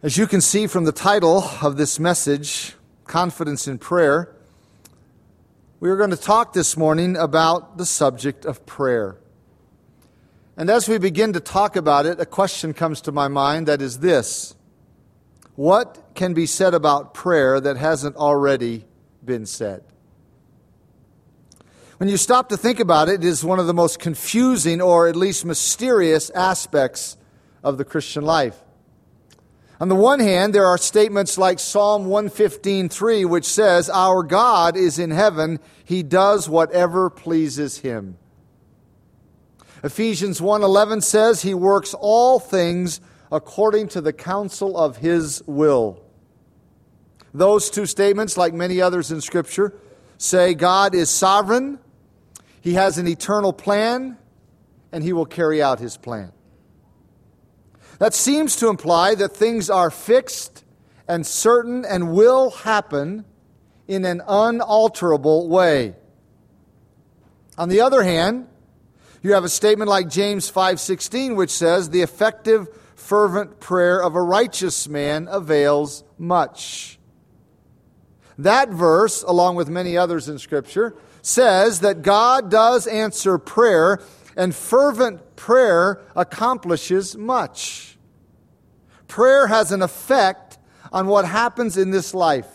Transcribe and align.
As 0.00 0.16
you 0.16 0.28
can 0.28 0.40
see 0.40 0.68
from 0.68 0.84
the 0.84 0.92
title 0.92 1.42
of 1.60 1.76
this 1.76 1.98
message, 1.98 2.74
Confidence 3.08 3.66
in 3.66 3.78
Prayer, 3.78 4.32
we 5.80 5.90
are 5.90 5.96
going 5.96 6.10
to 6.10 6.16
talk 6.16 6.52
this 6.52 6.76
morning 6.76 7.16
about 7.16 7.78
the 7.78 7.84
subject 7.84 8.44
of 8.44 8.64
prayer. 8.64 9.16
And 10.56 10.70
as 10.70 10.88
we 10.88 10.98
begin 10.98 11.32
to 11.32 11.40
talk 11.40 11.74
about 11.74 12.06
it, 12.06 12.20
a 12.20 12.26
question 12.26 12.74
comes 12.74 13.00
to 13.02 13.12
my 13.12 13.26
mind 13.26 13.66
that 13.66 13.82
is 13.82 13.98
this 13.98 14.54
What 15.56 16.00
can 16.14 16.32
be 16.32 16.46
said 16.46 16.74
about 16.74 17.12
prayer 17.12 17.60
that 17.60 17.76
hasn't 17.76 18.14
already 18.14 18.84
been 19.24 19.46
said? 19.46 19.82
When 21.96 22.08
you 22.08 22.18
stop 22.18 22.50
to 22.50 22.56
think 22.56 22.78
about 22.78 23.08
it, 23.08 23.24
it 23.24 23.24
is 23.24 23.42
one 23.42 23.58
of 23.58 23.66
the 23.66 23.74
most 23.74 23.98
confusing 23.98 24.80
or 24.80 25.08
at 25.08 25.16
least 25.16 25.44
mysterious 25.44 26.30
aspects 26.30 27.16
of 27.64 27.78
the 27.78 27.84
Christian 27.84 28.24
life. 28.24 28.62
On 29.80 29.88
the 29.88 29.94
one 29.94 30.18
hand, 30.18 30.54
there 30.54 30.66
are 30.66 30.76
statements 30.76 31.38
like 31.38 31.60
Psalm 31.60 32.06
115:3 32.06 33.24
which 33.24 33.46
says, 33.46 33.88
"Our 33.88 34.24
God 34.24 34.76
is 34.76 34.98
in 34.98 35.12
heaven; 35.12 35.60
he 35.84 36.02
does 36.02 36.48
whatever 36.48 37.08
pleases 37.08 37.78
him." 37.78 38.16
Ephesians 39.84 40.40
1:11 40.40 41.00
says, 41.00 41.42
"He 41.42 41.54
works 41.54 41.94
all 41.94 42.40
things 42.40 43.00
according 43.30 43.88
to 43.88 44.00
the 44.00 44.12
counsel 44.12 44.76
of 44.76 44.96
his 44.96 45.42
will." 45.46 46.00
Those 47.32 47.70
two 47.70 47.86
statements, 47.86 48.36
like 48.36 48.54
many 48.54 48.80
others 48.80 49.12
in 49.12 49.20
scripture, 49.20 49.74
say 50.16 50.54
God 50.54 50.92
is 50.92 51.08
sovereign, 51.08 51.78
he 52.60 52.74
has 52.74 52.98
an 52.98 53.06
eternal 53.06 53.52
plan, 53.52 54.16
and 54.90 55.04
he 55.04 55.12
will 55.12 55.26
carry 55.26 55.62
out 55.62 55.78
his 55.78 55.96
plan. 55.96 56.32
That 57.98 58.14
seems 58.14 58.56
to 58.56 58.68
imply 58.68 59.14
that 59.16 59.36
things 59.36 59.68
are 59.68 59.90
fixed 59.90 60.64
and 61.08 61.26
certain 61.26 61.84
and 61.84 62.12
will 62.12 62.50
happen 62.50 63.24
in 63.88 64.04
an 64.04 64.22
unalterable 64.28 65.48
way. 65.48 65.96
On 67.56 67.68
the 67.68 67.80
other 67.80 68.02
hand, 68.02 68.46
you 69.22 69.32
have 69.32 69.42
a 69.42 69.48
statement 69.48 69.88
like 69.88 70.08
James 70.08 70.48
5:16 70.48 71.34
which 71.34 71.50
says 71.50 71.90
the 71.90 72.02
effective 72.02 72.68
fervent 72.94 73.58
prayer 73.58 74.00
of 74.00 74.14
a 74.14 74.22
righteous 74.22 74.88
man 74.88 75.26
avails 75.28 76.04
much. 76.18 77.00
That 78.36 78.68
verse 78.68 79.24
along 79.24 79.56
with 79.56 79.68
many 79.68 79.96
others 79.96 80.28
in 80.28 80.38
scripture 80.38 80.94
says 81.22 81.80
that 81.80 82.02
God 82.02 82.50
does 82.50 82.86
answer 82.86 83.38
prayer 83.38 84.00
and 84.38 84.54
fervent 84.54 85.34
prayer 85.34 86.00
accomplishes 86.14 87.16
much. 87.16 87.98
Prayer 89.08 89.48
has 89.48 89.72
an 89.72 89.82
effect 89.82 90.58
on 90.92 91.08
what 91.08 91.24
happens 91.24 91.76
in 91.76 91.90
this 91.90 92.14
life. 92.14 92.46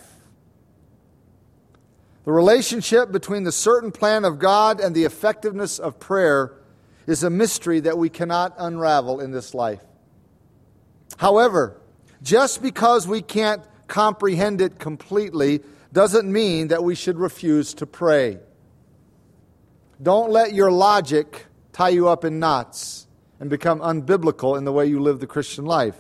The 2.23 2.31
relationship 2.31 3.11
between 3.11 3.43
the 3.43 3.51
certain 3.51 3.91
plan 3.91 4.23
of 4.23 4.39
God 4.39 4.79
and 4.79 4.95
the 4.95 5.03
effectiveness 5.03 5.77
of 5.77 5.99
prayer 5.99 6.53
is 7.05 7.21
a 7.21 7.29
mystery 7.29 7.81
that 7.81 7.97
we 7.97 8.09
cannot 8.09 8.55
unravel 8.57 9.19
in 9.19 9.31
this 9.31 9.53
life. 9.53 9.83
However, 11.17 11.81
just 12.21 12.61
because 12.61 13.09
we 13.09 13.21
can't 13.21 13.61
comprehend 13.87 14.61
it 14.61 14.79
completely 14.79 15.59
doesn't 15.91 16.31
mean 16.31 16.69
that 16.69 16.81
we 16.81 16.95
should 16.95 17.17
refuse 17.17 17.73
to 17.73 17.85
pray. 17.85 18.39
Don't 20.01 20.31
let 20.31 20.53
your 20.53 20.71
logic 20.71 21.47
tie 21.73 21.89
you 21.89 22.07
up 22.07 22.23
in 22.23 22.39
knots 22.39 23.07
and 23.39 23.49
become 23.49 23.79
unbiblical 23.79 24.57
in 24.57 24.63
the 24.63 24.71
way 24.71 24.85
you 24.85 25.01
live 25.01 25.19
the 25.19 25.27
Christian 25.27 25.65
life. 25.65 25.97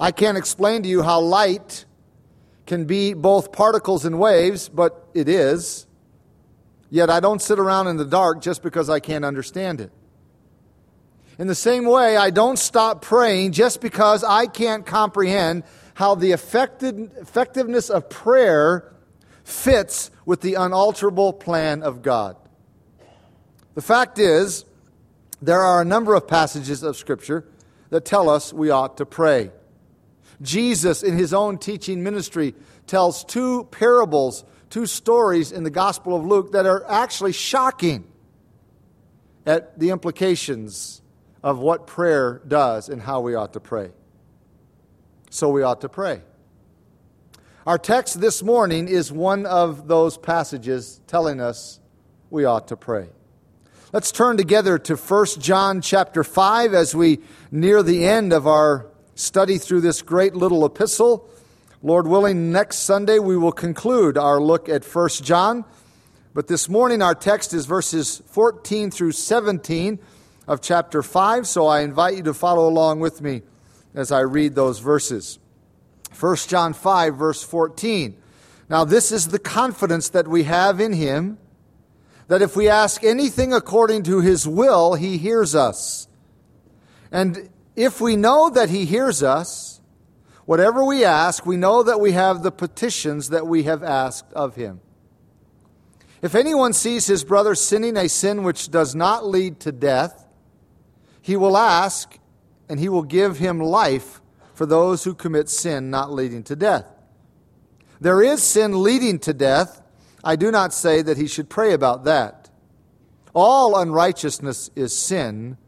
I 0.00 0.10
can't 0.10 0.36
explain 0.36 0.82
to 0.82 0.88
you 0.88 1.02
how 1.02 1.20
light 1.20 1.84
can 2.66 2.86
be 2.86 3.14
both 3.14 3.52
particles 3.52 4.04
and 4.04 4.18
waves, 4.18 4.68
but 4.68 5.06
it 5.14 5.28
is. 5.28 5.86
Yet 6.90 7.10
I 7.10 7.20
don't 7.20 7.40
sit 7.40 7.58
around 7.58 7.86
in 7.86 7.96
the 7.96 8.04
dark 8.04 8.40
just 8.40 8.62
because 8.62 8.90
I 8.90 8.98
can't 8.98 9.24
understand 9.24 9.80
it. 9.80 9.92
In 11.38 11.46
the 11.46 11.54
same 11.54 11.84
way, 11.84 12.16
I 12.16 12.30
don't 12.30 12.58
stop 12.58 13.02
praying 13.02 13.52
just 13.52 13.80
because 13.80 14.24
I 14.24 14.46
can't 14.46 14.86
comprehend 14.86 15.64
how 15.94 16.14
the 16.14 16.32
effectiveness 16.32 17.90
of 17.90 18.08
prayer 18.08 18.92
fits 19.42 20.10
with 20.24 20.40
the 20.40 20.54
unalterable 20.54 21.32
plan 21.32 21.82
of 21.82 22.02
God. 22.02 22.36
The 23.74 23.82
fact 23.82 24.18
is, 24.18 24.64
there 25.42 25.60
are 25.60 25.82
a 25.82 25.84
number 25.84 26.14
of 26.14 26.28
passages 26.28 26.82
of 26.82 26.96
Scripture 26.96 27.44
that 27.90 28.04
tell 28.04 28.28
us 28.28 28.52
we 28.52 28.70
ought 28.70 28.96
to 28.96 29.06
pray. 29.06 29.50
Jesus, 30.40 31.02
in 31.02 31.16
his 31.16 31.34
own 31.34 31.58
teaching 31.58 32.02
ministry, 32.02 32.54
tells 32.86 33.24
two 33.24 33.64
parables, 33.70 34.44
two 34.70 34.86
stories 34.86 35.52
in 35.52 35.64
the 35.64 35.70
Gospel 35.70 36.16
of 36.16 36.24
Luke 36.24 36.52
that 36.52 36.66
are 36.66 36.88
actually 36.90 37.32
shocking 37.32 38.04
at 39.46 39.78
the 39.78 39.90
implications 39.90 41.02
of 41.42 41.58
what 41.58 41.86
prayer 41.86 42.40
does 42.48 42.88
and 42.88 43.02
how 43.02 43.20
we 43.20 43.34
ought 43.34 43.52
to 43.52 43.60
pray. 43.60 43.90
So 45.30 45.50
we 45.50 45.62
ought 45.62 45.82
to 45.82 45.88
pray. 45.88 46.22
Our 47.66 47.78
text 47.78 48.20
this 48.20 48.42
morning 48.42 48.88
is 48.88 49.10
one 49.10 49.46
of 49.46 49.88
those 49.88 50.16
passages 50.16 51.00
telling 51.06 51.40
us 51.40 51.80
we 52.30 52.44
ought 52.44 52.68
to 52.68 52.76
pray. 52.76 53.08
Let's 53.94 54.10
turn 54.10 54.36
together 54.36 54.76
to 54.76 54.96
1 54.96 55.26
John 55.38 55.80
chapter 55.80 56.24
5 56.24 56.74
as 56.74 56.96
we 56.96 57.20
near 57.52 57.80
the 57.80 58.04
end 58.04 58.32
of 58.32 58.44
our 58.44 58.88
study 59.14 59.56
through 59.56 59.82
this 59.82 60.02
great 60.02 60.34
little 60.34 60.66
epistle. 60.66 61.30
Lord 61.80 62.08
willing, 62.08 62.50
next 62.50 62.78
Sunday 62.78 63.20
we 63.20 63.36
will 63.36 63.52
conclude 63.52 64.18
our 64.18 64.40
look 64.40 64.68
at 64.68 64.84
1 64.84 65.08
John. 65.22 65.64
But 66.34 66.48
this 66.48 66.68
morning 66.68 67.02
our 67.02 67.14
text 67.14 67.54
is 67.54 67.66
verses 67.66 68.20
14 68.26 68.90
through 68.90 69.12
17 69.12 70.00
of 70.48 70.60
chapter 70.60 71.00
5, 71.00 71.46
so 71.46 71.68
I 71.68 71.82
invite 71.82 72.16
you 72.16 72.24
to 72.24 72.34
follow 72.34 72.68
along 72.68 72.98
with 72.98 73.22
me 73.22 73.42
as 73.94 74.10
I 74.10 74.22
read 74.22 74.56
those 74.56 74.80
verses. 74.80 75.38
1 76.18 76.36
John 76.48 76.72
5, 76.72 77.14
verse 77.16 77.44
14. 77.44 78.16
Now, 78.68 78.84
this 78.84 79.12
is 79.12 79.28
the 79.28 79.38
confidence 79.38 80.08
that 80.08 80.26
we 80.26 80.42
have 80.42 80.80
in 80.80 80.94
him 80.94 81.38
that 82.28 82.42
if 82.42 82.56
we 82.56 82.68
ask 82.68 83.04
anything 83.04 83.52
according 83.52 84.02
to 84.04 84.20
his 84.20 84.46
will, 84.46 84.94
he 84.94 85.18
hears 85.18 85.54
us. 85.54 86.08
And 87.10 87.48
if 87.76 88.00
we 88.00 88.16
know 88.16 88.50
that 88.50 88.70
He 88.70 88.84
hears 88.84 89.22
us, 89.22 89.80
whatever 90.44 90.84
we 90.84 91.04
ask, 91.04 91.44
we 91.44 91.56
know 91.56 91.82
that 91.82 92.00
we 92.00 92.12
have 92.12 92.42
the 92.42 92.52
petitions 92.52 93.30
that 93.30 93.46
we 93.46 93.64
have 93.64 93.82
asked 93.82 94.32
of 94.32 94.54
Him. 94.54 94.80
If 96.22 96.34
anyone 96.34 96.72
sees 96.72 97.06
his 97.06 97.22
brother 97.22 97.54
sinning 97.54 97.98
a 97.98 98.08
sin 98.08 98.44
which 98.44 98.70
does 98.70 98.94
not 98.94 99.26
lead 99.26 99.60
to 99.60 99.72
death, 99.72 100.26
he 101.20 101.36
will 101.36 101.56
ask, 101.56 102.18
and 102.66 102.80
he 102.80 102.88
will 102.88 103.02
give 103.02 103.36
him 103.36 103.60
life 103.60 104.22
for 104.54 104.64
those 104.64 105.04
who 105.04 105.14
commit 105.14 105.50
sin 105.50 105.90
not 105.90 106.10
leading 106.10 106.42
to 106.44 106.56
death. 106.56 106.86
There 108.00 108.22
is 108.22 108.42
sin 108.42 108.82
leading 108.82 109.18
to 109.20 109.34
death. 109.34 109.82
I 110.24 110.36
do 110.36 110.50
not 110.50 110.72
say 110.72 111.02
that 111.02 111.18
he 111.18 111.26
should 111.26 111.50
pray 111.50 111.72
about 111.72 112.04
that. 112.04 112.48
All 113.34 113.76
unrighteousness 113.76 114.70
is 114.74 114.96
sin, 114.96 115.58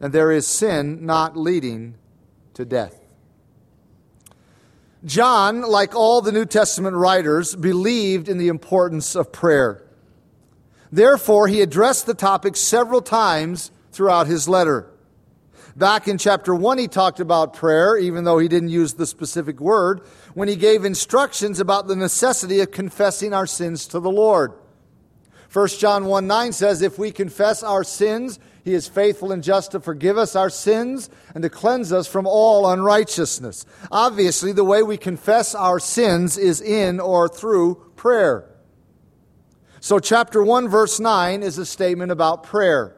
and 0.00 0.12
there 0.12 0.32
is 0.32 0.46
sin 0.46 1.06
not 1.06 1.36
leading 1.36 1.94
to 2.54 2.64
death. 2.64 2.98
John, 5.04 5.62
like 5.62 5.94
all 5.94 6.20
the 6.20 6.32
New 6.32 6.44
Testament 6.44 6.96
writers, 6.96 7.54
believed 7.54 8.28
in 8.28 8.38
the 8.38 8.48
importance 8.48 9.14
of 9.14 9.30
prayer. 9.30 9.84
Therefore, 10.90 11.46
he 11.46 11.60
addressed 11.60 12.06
the 12.06 12.14
topic 12.14 12.56
several 12.56 13.00
times 13.00 13.70
throughout 13.92 14.26
his 14.26 14.48
letter. 14.48 14.90
Back 15.76 16.08
in 16.08 16.18
chapter 16.18 16.52
1, 16.52 16.78
he 16.78 16.88
talked 16.88 17.20
about 17.20 17.54
prayer, 17.54 17.96
even 17.96 18.24
though 18.24 18.38
he 18.38 18.48
didn't 18.48 18.70
use 18.70 18.94
the 18.94 19.06
specific 19.06 19.60
word, 19.60 20.00
when 20.34 20.48
he 20.48 20.56
gave 20.56 20.84
instructions 20.84 21.60
about 21.60 21.86
the 21.86 21.96
necessity 21.96 22.60
of 22.60 22.70
confessing 22.70 23.32
our 23.32 23.46
sins 23.46 23.86
to 23.88 24.00
the 24.00 24.10
Lord. 24.10 24.52
1 25.52 25.68
John 25.68 26.04
1 26.06 26.26
9 26.26 26.52
says, 26.52 26.82
If 26.82 26.98
we 26.98 27.10
confess 27.10 27.62
our 27.62 27.82
sins, 27.82 28.38
he 28.64 28.74
is 28.74 28.86
faithful 28.86 29.32
and 29.32 29.42
just 29.42 29.72
to 29.72 29.80
forgive 29.80 30.18
us 30.18 30.36
our 30.36 30.50
sins 30.50 31.08
and 31.34 31.42
to 31.42 31.48
cleanse 31.48 31.90
us 31.90 32.06
from 32.06 32.26
all 32.26 32.70
unrighteousness. 32.70 33.64
Obviously, 33.90 34.52
the 34.52 34.64
way 34.64 34.82
we 34.82 34.98
confess 34.98 35.54
our 35.54 35.80
sins 35.80 36.36
is 36.36 36.60
in 36.60 37.00
or 37.00 37.28
through 37.28 37.76
prayer. 37.96 38.44
So, 39.80 39.98
chapter 39.98 40.42
1, 40.42 40.68
verse 40.68 41.00
9 41.00 41.42
is 41.42 41.56
a 41.56 41.64
statement 41.64 42.12
about 42.12 42.42
prayer. 42.42 42.94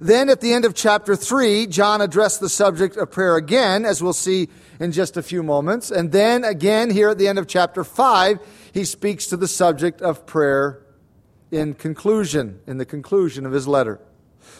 Then, 0.00 0.28
at 0.28 0.40
the 0.40 0.52
end 0.52 0.64
of 0.64 0.74
chapter 0.74 1.14
3, 1.14 1.68
John 1.68 2.00
addressed 2.00 2.40
the 2.40 2.48
subject 2.48 2.96
of 2.96 3.12
prayer 3.12 3.36
again, 3.36 3.84
as 3.84 4.02
we'll 4.02 4.12
see 4.12 4.48
in 4.80 4.92
just 4.92 5.16
a 5.16 5.22
few 5.22 5.42
moments. 5.42 5.90
And 5.90 6.12
then, 6.12 6.44
again, 6.44 6.90
here 6.90 7.10
at 7.10 7.18
the 7.18 7.28
end 7.28 7.38
of 7.38 7.46
chapter 7.46 7.84
5, 7.84 8.38
he 8.72 8.84
speaks 8.84 9.26
to 9.26 9.36
the 9.36 9.48
subject 9.48 10.02
of 10.02 10.26
prayer 10.26 10.82
in 11.50 11.74
conclusion, 11.74 12.60
in 12.66 12.78
the 12.78 12.84
conclusion 12.84 13.46
of 13.46 13.52
his 13.52 13.68
letter. 13.68 14.00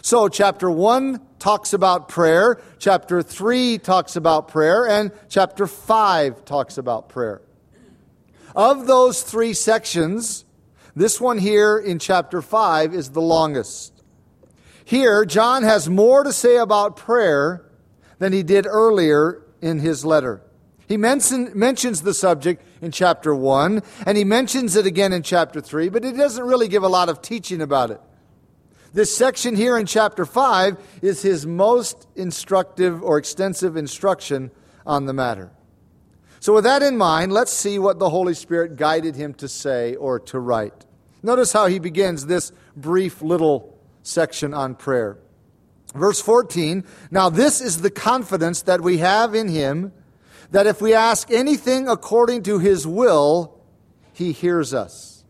So, 0.03 0.29
chapter 0.29 0.71
1 0.71 1.21
talks 1.39 1.73
about 1.73 2.09
prayer, 2.09 2.61
chapter 2.79 3.23
3 3.23 3.79
talks 3.79 4.17
about 4.17 4.49
prayer, 4.49 4.87
and 4.87 5.11
chapter 5.29 5.67
5 5.67 6.45
talks 6.45 6.79
about 6.79 7.09
prayer. 7.09 7.43
Of 8.55 8.87
those 8.87 9.23
three 9.23 9.53
sections, 9.53 10.45
this 10.95 11.21
one 11.21 11.39
here 11.39 11.77
in 11.79 11.99
chapter 11.99 12.41
5 12.41 12.95
is 12.95 13.11
the 13.11 13.21
longest. 13.21 13.93
Here, 14.85 15.25
John 15.25 15.63
has 15.63 15.89
more 15.89 16.23
to 16.23 16.33
say 16.33 16.57
about 16.57 16.97
prayer 16.97 17.65
than 18.19 18.33
he 18.33 18.43
did 18.43 18.67
earlier 18.67 19.44
in 19.65 19.79
his 19.79 20.05
letter. 20.05 20.43
He 20.87 20.99
mention, 20.99 21.51
mentions 21.55 22.03
the 22.03 22.13
subject 22.13 22.63
in 22.83 22.93
chapter 22.93 23.35
1, 23.35 23.83
and 24.07 24.19
he 24.19 24.23
mentions 24.23 24.77
it 24.77 24.85
again 24.85 25.15
in 25.15 25.23
chapter 25.23 25.63
3, 25.63 25.89
but 25.89 26.05
he 26.05 26.13
doesn't 26.13 26.45
really 26.45 26.69
give 26.69 26.83
a 26.83 26.89
lot 26.89 27.09
of 27.09 27.23
teaching 27.23 27.63
about 27.63 27.91
it. 27.91 28.01
This 28.93 29.17
section 29.17 29.57
here 29.57 29.79
in 29.79 29.87
chapter 29.87 30.27
5 30.27 30.77
is 31.01 31.23
his 31.23 31.47
most 31.47 32.07
instructive 32.15 33.03
or 33.03 33.17
extensive 33.17 33.75
instruction 33.75 34.51
on 34.87 35.07
the 35.07 35.15
matter. 35.15 35.51
So, 36.41 36.53
with 36.53 36.65
that 36.65 36.83
in 36.83 36.99
mind, 36.99 37.33
let's 37.33 37.51
see 37.51 37.79
what 37.79 37.99
the 37.99 38.11
Holy 38.11 38.35
Spirit 38.35 38.77
guided 38.77 39.17
him 39.17 39.33
to 39.35 39.49
say 39.49 39.95
or 39.95 40.21
to 40.21 40.39
write. 40.39 40.85
Notice 41.23 41.55
how 41.55 41.67
he 41.67 41.79
begins 41.79 42.27
this 42.27 42.53
brief 42.77 43.23
little 43.23 43.79
section 44.03 44.53
on 44.53 44.75
prayer. 44.75 45.17
Verse 45.95 46.21
14 46.21 46.85
Now, 47.11 47.31
this 47.31 47.61
is 47.61 47.81
the 47.81 47.91
confidence 47.91 48.63
that 48.63 48.81
we 48.81 48.99
have 48.99 49.35
in 49.35 49.49
him 49.49 49.93
that 50.51 50.67
if 50.67 50.81
we 50.81 50.95
ask 50.95 51.31
anything 51.31 51.89
according 51.89 52.43
to 52.45 52.59
his 52.59 52.87
will, 52.87 53.61
he 54.13 54.33
hears 54.33 54.75
us. 54.75 55.25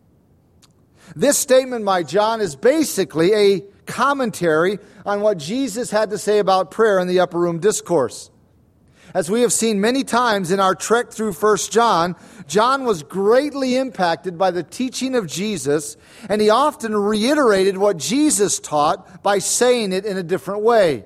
This 1.15 1.39
statement 1.39 1.85
by 1.85 2.03
John 2.03 2.41
is 2.41 2.57
basically 2.57 3.33
a 3.33 3.61
commentary 3.87 4.79
on 5.05 5.21
what 5.21 5.39
Jesus 5.39 5.91
had 5.91 6.11
to 6.11 6.19
say 6.19 6.39
about 6.39 6.71
prayer 6.71 6.99
in 6.99 7.09
the 7.09 7.21
upper 7.21 7.39
room 7.39 7.59
discourse. 7.59 8.31
As 9.15 9.31
we 9.31 9.43
have 9.43 9.53
seen 9.53 9.81
many 9.81 10.03
times 10.03 10.51
in 10.51 10.59
our 10.59 10.75
trek 10.75 11.13
through 11.13 11.35
1 11.35 11.57
John, 11.71 12.17
John 12.49 12.85
was 12.85 13.05
greatly 13.05 13.77
impacted 13.77 14.37
by 14.37 14.51
the 14.51 14.65
teaching 14.65 15.15
of 15.15 15.29
Jesus, 15.29 15.97
and 16.29 16.41
he 16.41 16.51
often 16.51 16.97
reiterated 16.97 17.79
what 17.79 17.97
Jesus 17.97 18.59
taught 18.59 19.23
by 19.23 19.39
saying 19.39 19.93
it 19.93 20.05
in 20.05 20.17
a 20.17 20.23
different 20.25 20.63
way. 20.63 21.05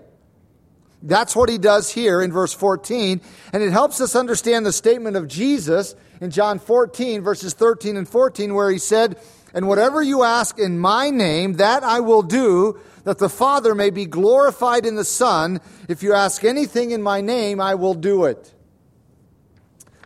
That's 1.03 1.37
what 1.37 1.51
he 1.51 1.59
does 1.59 1.91
here 1.91 2.23
in 2.23 2.33
verse 2.33 2.55
14, 2.55 3.21
and 3.53 3.63
it 3.63 3.73
helps 3.73 4.01
us 4.01 4.17
understand 4.17 4.65
the 4.65 4.73
statement 4.73 5.17
of 5.17 5.29
Jesus 5.29 5.95
in 6.23 6.31
John 6.31 6.59
14, 6.59 7.21
verses 7.21 7.53
13 7.53 7.99
and 7.99 8.09
14, 8.09 8.55
where 8.55 8.71
he 8.71 8.79
said, 8.79 9.21
and 9.53 9.69
whatever 9.69 10.03
you 10.03 10.23
ask 10.23 10.59
in 10.59 10.79
my 10.79 11.11
name, 11.11 11.55
that 11.55 11.83
I 11.83 12.01
will 12.01 12.23
do, 12.23 12.81
that 13.05 13.19
the 13.19 13.29
Father 13.29 13.75
may 13.75 13.91
be 13.91 14.07
glorified 14.07 14.87
in 14.87 14.95
the 14.97 15.05
Son. 15.05 15.61
If 15.89 16.03
you 16.03 16.15
ask 16.15 16.45
anything 16.45 16.91
in 16.91 17.03
my 17.03 17.21
name, 17.21 17.61
I 17.61 17.75
will 17.75 17.95
do 17.95 18.25
it. 18.25 18.55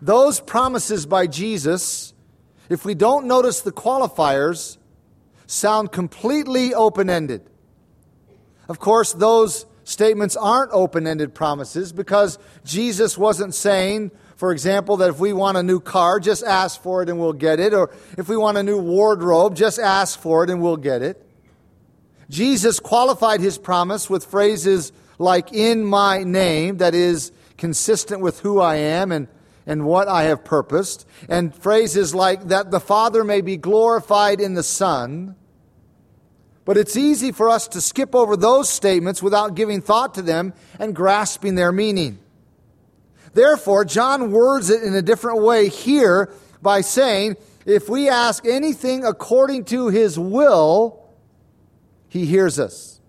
Those 0.00 0.40
promises 0.40 1.06
by 1.06 1.26
Jesus, 1.26 2.12
if 2.68 2.84
we 2.84 2.94
don't 2.94 3.26
notice 3.26 3.60
the 3.60 3.72
qualifiers, 3.72 4.78
sound 5.46 5.92
completely 5.92 6.74
open 6.74 7.08
ended. 7.08 7.42
Of 8.68 8.78
course, 8.78 9.12
those 9.12 9.66
statements 9.84 10.36
aren't 10.36 10.72
open 10.72 11.06
ended 11.06 11.34
promises 11.34 11.92
because 11.92 12.38
Jesus 12.64 13.18
wasn't 13.18 13.54
saying, 13.54 14.10
for 14.36 14.52
example, 14.52 14.96
that 14.98 15.10
if 15.10 15.18
we 15.18 15.32
want 15.32 15.56
a 15.56 15.62
new 15.62 15.80
car, 15.80 16.18
just 16.20 16.42
ask 16.42 16.82
for 16.82 17.02
it 17.02 17.08
and 17.08 17.20
we'll 17.20 17.32
get 17.32 17.60
it. 17.60 17.74
Or 17.74 17.90
if 18.16 18.28
we 18.28 18.36
want 18.36 18.58
a 18.58 18.62
new 18.62 18.78
wardrobe, 18.78 19.54
just 19.54 19.78
ask 19.78 20.18
for 20.18 20.42
it 20.42 20.50
and 20.50 20.62
we'll 20.62 20.76
get 20.76 21.02
it. 21.02 21.24
Jesus 22.32 22.80
qualified 22.80 23.40
his 23.42 23.58
promise 23.58 24.08
with 24.08 24.24
phrases 24.24 24.90
like, 25.18 25.52
in 25.52 25.84
my 25.84 26.24
name, 26.24 26.78
that 26.78 26.94
is 26.94 27.30
consistent 27.58 28.22
with 28.22 28.40
who 28.40 28.58
I 28.58 28.76
am 28.76 29.12
and, 29.12 29.28
and 29.66 29.84
what 29.84 30.08
I 30.08 30.22
have 30.24 30.42
purposed. 30.42 31.06
And 31.28 31.54
phrases 31.54 32.14
like, 32.14 32.48
that 32.48 32.70
the 32.70 32.80
Father 32.80 33.22
may 33.22 33.42
be 33.42 33.58
glorified 33.58 34.40
in 34.40 34.54
the 34.54 34.62
Son. 34.62 35.36
But 36.64 36.78
it's 36.78 36.96
easy 36.96 37.32
for 37.32 37.50
us 37.50 37.68
to 37.68 37.82
skip 37.82 38.14
over 38.14 38.34
those 38.34 38.70
statements 38.70 39.22
without 39.22 39.54
giving 39.54 39.82
thought 39.82 40.14
to 40.14 40.22
them 40.22 40.54
and 40.78 40.96
grasping 40.96 41.54
their 41.54 41.70
meaning. 41.70 42.18
Therefore, 43.34 43.84
John 43.84 44.32
words 44.32 44.70
it 44.70 44.82
in 44.82 44.94
a 44.94 45.02
different 45.02 45.42
way 45.42 45.68
here 45.68 46.32
by 46.62 46.80
saying, 46.80 47.36
if 47.66 47.90
we 47.90 48.08
ask 48.08 48.46
anything 48.46 49.04
according 49.04 49.66
to 49.66 49.88
his 49.88 50.18
will, 50.18 51.01
he 52.12 52.26
hears 52.26 52.58
us. 52.58 53.00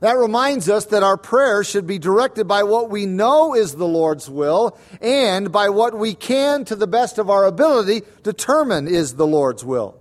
That 0.00 0.18
reminds 0.18 0.68
us 0.68 0.84
that 0.86 1.02
our 1.02 1.16
prayers 1.16 1.66
should 1.66 1.86
be 1.86 1.98
directed 1.98 2.46
by 2.46 2.62
what 2.64 2.90
we 2.90 3.06
know 3.06 3.54
is 3.54 3.74
the 3.74 3.86
Lord's 3.86 4.28
will 4.28 4.78
and 5.00 5.50
by 5.50 5.70
what 5.70 5.96
we 5.96 6.12
can, 6.12 6.66
to 6.66 6.76
the 6.76 6.86
best 6.86 7.16
of 7.16 7.30
our 7.30 7.46
ability, 7.46 8.02
determine 8.22 8.86
is 8.86 9.14
the 9.14 9.26
Lord's 9.26 9.64
will. 9.64 9.98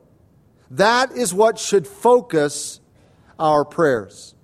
That 0.72 1.14
is 1.14 1.34
what 1.34 1.58
should 1.58 1.88
focus 1.88 2.82
our 3.40 3.64
prayers. 3.64 4.36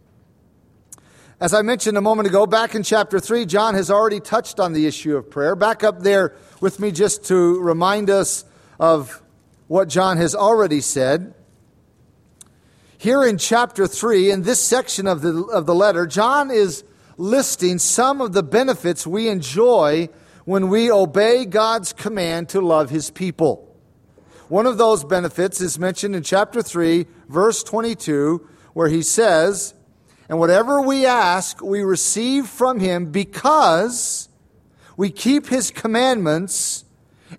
As 1.41 1.53
I 1.53 1.61
mentioned 1.61 1.97
a 1.97 2.01
moment 2.01 2.29
ago, 2.29 2.45
back 2.47 2.73
in 2.73 2.83
chapter 2.83 3.19
3, 3.19 3.45
John 3.45 3.73
has 3.73 3.91
already 3.91 4.21
touched 4.21 4.61
on 4.61 4.71
the 4.71 4.87
issue 4.87 5.17
of 5.17 5.29
prayer. 5.29 5.57
Back 5.57 5.83
up 5.83 5.99
there 5.99 6.35
with 6.61 6.79
me 6.79 6.93
just 6.93 7.25
to 7.25 7.59
remind 7.59 8.09
us 8.09 8.45
of 8.79 9.21
what 9.67 9.89
John 9.89 10.15
has 10.15 10.35
already 10.35 10.79
said. 10.79 11.33
Here 13.01 13.23
in 13.23 13.37
chapter 13.37 13.87
3, 13.87 14.29
in 14.29 14.41
this 14.41 14.61
section 14.61 15.07
of 15.07 15.21
the, 15.21 15.43
of 15.53 15.65
the 15.65 15.73
letter, 15.73 16.05
John 16.05 16.51
is 16.51 16.83
listing 17.15 17.79
some 17.79 18.19
of 18.19 18.33
the 18.33 18.43
benefits 18.43 19.07
we 19.07 19.29
enjoy 19.29 20.09
when 20.43 20.67
we 20.67 20.91
obey 20.91 21.45
God's 21.45 21.93
command 21.93 22.49
to 22.49 22.59
love 22.59 22.89
his 22.89 23.09
people. 23.09 23.73
One 24.49 24.65
of 24.65 24.77
those 24.77 25.05
benefits 25.05 25.61
is 25.61 25.79
mentioned 25.79 26.13
in 26.13 26.23
chapter 26.23 26.61
3, 26.61 27.07
verse 27.29 27.63
22, 27.63 28.45
where 28.73 28.89
he 28.89 29.01
says, 29.01 29.73
and 30.27 30.37
whatever 30.37 30.81
we 30.81 31.05
ask, 31.05 31.61
we 31.61 31.83
receive 31.83 32.47
from 32.47 32.81
him 32.81 33.13
because 33.13 34.27
we 34.97 35.09
keep 35.09 35.47
his 35.47 35.71
commandments 35.71 36.83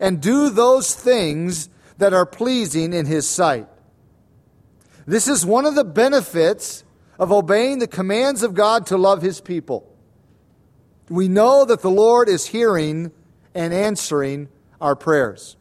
and 0.01 0.23
do 0.23 0.49
those 0.49 0.95
things 0.95 1.69
that 1.99 2.15
are 2.15 2.25
pleasing 2.25 2.95
in 2.95 3.05
his 3.05 3.29
sight. 3.29 3.69
This 5.06 5.29
is 5.29 5.44
one 5.44 5.67
of 5.67 5.75
the 5.75 5.85
benefits 5.85 6.85
of 7.19 7.32
obeying 7.32 7.79
the 7.79 7.87
commands 7.87 8.43
of 8.43 8.55
God 8.55 8.87
to 8.87 8.97
love 8.97 9.23
his 9.23 9.41
people. 9.41 9.87
We 11.08 11.29
know 11.29 11.64
that 11.64 11.82
the 11.82 11.91
Lord 11.91 12.29
is 12.29 12.47
hearing 12.47 13.12
and 13.55 13.75
answering 13.75 14.48
our 14.81 14.94
prayers. 14.94 15.56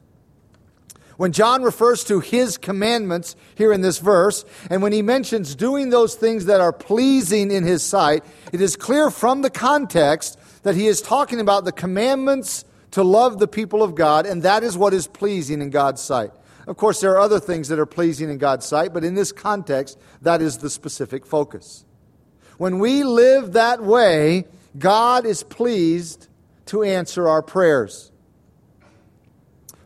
When 1.17 1.33
John 1.33 1.63
refers 1.63 2.05
to 2.05 2.21
his 2.21 2.57
commandments 2.57 3.35
here 3.55 3.73
in 3.73 3.81
this 3.81 3.97
verse, 3.97 4.45
and 4.69 4.81
when 4.81 4.93
he 4.93 5.01
mentions 5.01 5.53
doing 5.53 5.89
those 5.89 6.15
things 6.15 6.45
that 6.45 6.61
are 6.61 6.71
pleasing 6.71 7.51
in 7.51 7.65
his 7.65 7.83
sight, 7.83 8.23
it 8.53 8.61
is 8.61 8.77
clear 8.77 9.11
from 9.11 9.41
the 9.41 9.49
context 9.49 10.39
that 10.63 10.75
he 10.75 10.87
is 10.87 11.01
talking 11.01 11.41
about 11.41 11.65
the 11.65 11.73
commandments 11.73 12.63
to 12.91 13.03
love 13.03 13.37
the 13.37 13.49
people 13.49 13.83
of 13.83 13.95
God, 13.95 14.25
and 14.25 14.43
that 14.43 14.63
is 14.63 14.77
what 14.77 14.93
is 14.93 15.07
pleasing 15.07 15.61
in 15.61 15.71
God's 15.71 16.01
sight. 16.01 16.31
Of 16.69 16.77
course, 16.77 17.01
there 17.01 17.13
are 17.13 17.19
other 17.19 17.39
things 17.39 17.69
that 17.69 17.79
are 17.79 17.88
pleasing 17.88 18.29
in 18.29 18.38
God's 18.38 18.63
sight, 18.63 18.93
but 18.93 19.03
in 19.03 19.15
this 19.15 19.31
context, 19.31 19.97
that 20.21 20.39
is 20.39 20.59
the 20.59 20.69
specific 20.69 21.25
focus. 21.25 21.83
When 22.59 22.77
we 22.77 23.01
live 23.03 23.53
that 23.53 23.81
way, 23.81 24.45
God 24.77 25.25
is 25.25 25.41
pleased 25.41 26.27
to 26.67 26.83
answer 26.83 27.27
our 27.27 27.41
prayers. 27.41 28.11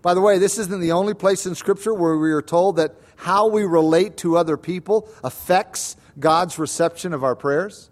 By 0.01 0.13
the 0.13 0.19
way, 0.19 0.39
this 0.39 0.57
isn't 0.57 0.81
the 0.81 0.91
only 0.91 1.13
place 1.13 1.45
in 1.45 1.55
Scripture 1.55 1.93
where 1.93 2.17
we 2.17 2.33
are 2.33 2.41
told 2.41 2.75
that 2.75 2.95
how 3.15 3.47
we 3.47 3.63
relate 3.63 4.17
to 4.17 4.35
other 4.35 4.57
people 4.57 5.07
affects 5.23 5.95
God's 6.19 6.59
reception 6.59 7.13
of 7.13 7.23
our 7.23 7.37
prayers. 7.37 7.89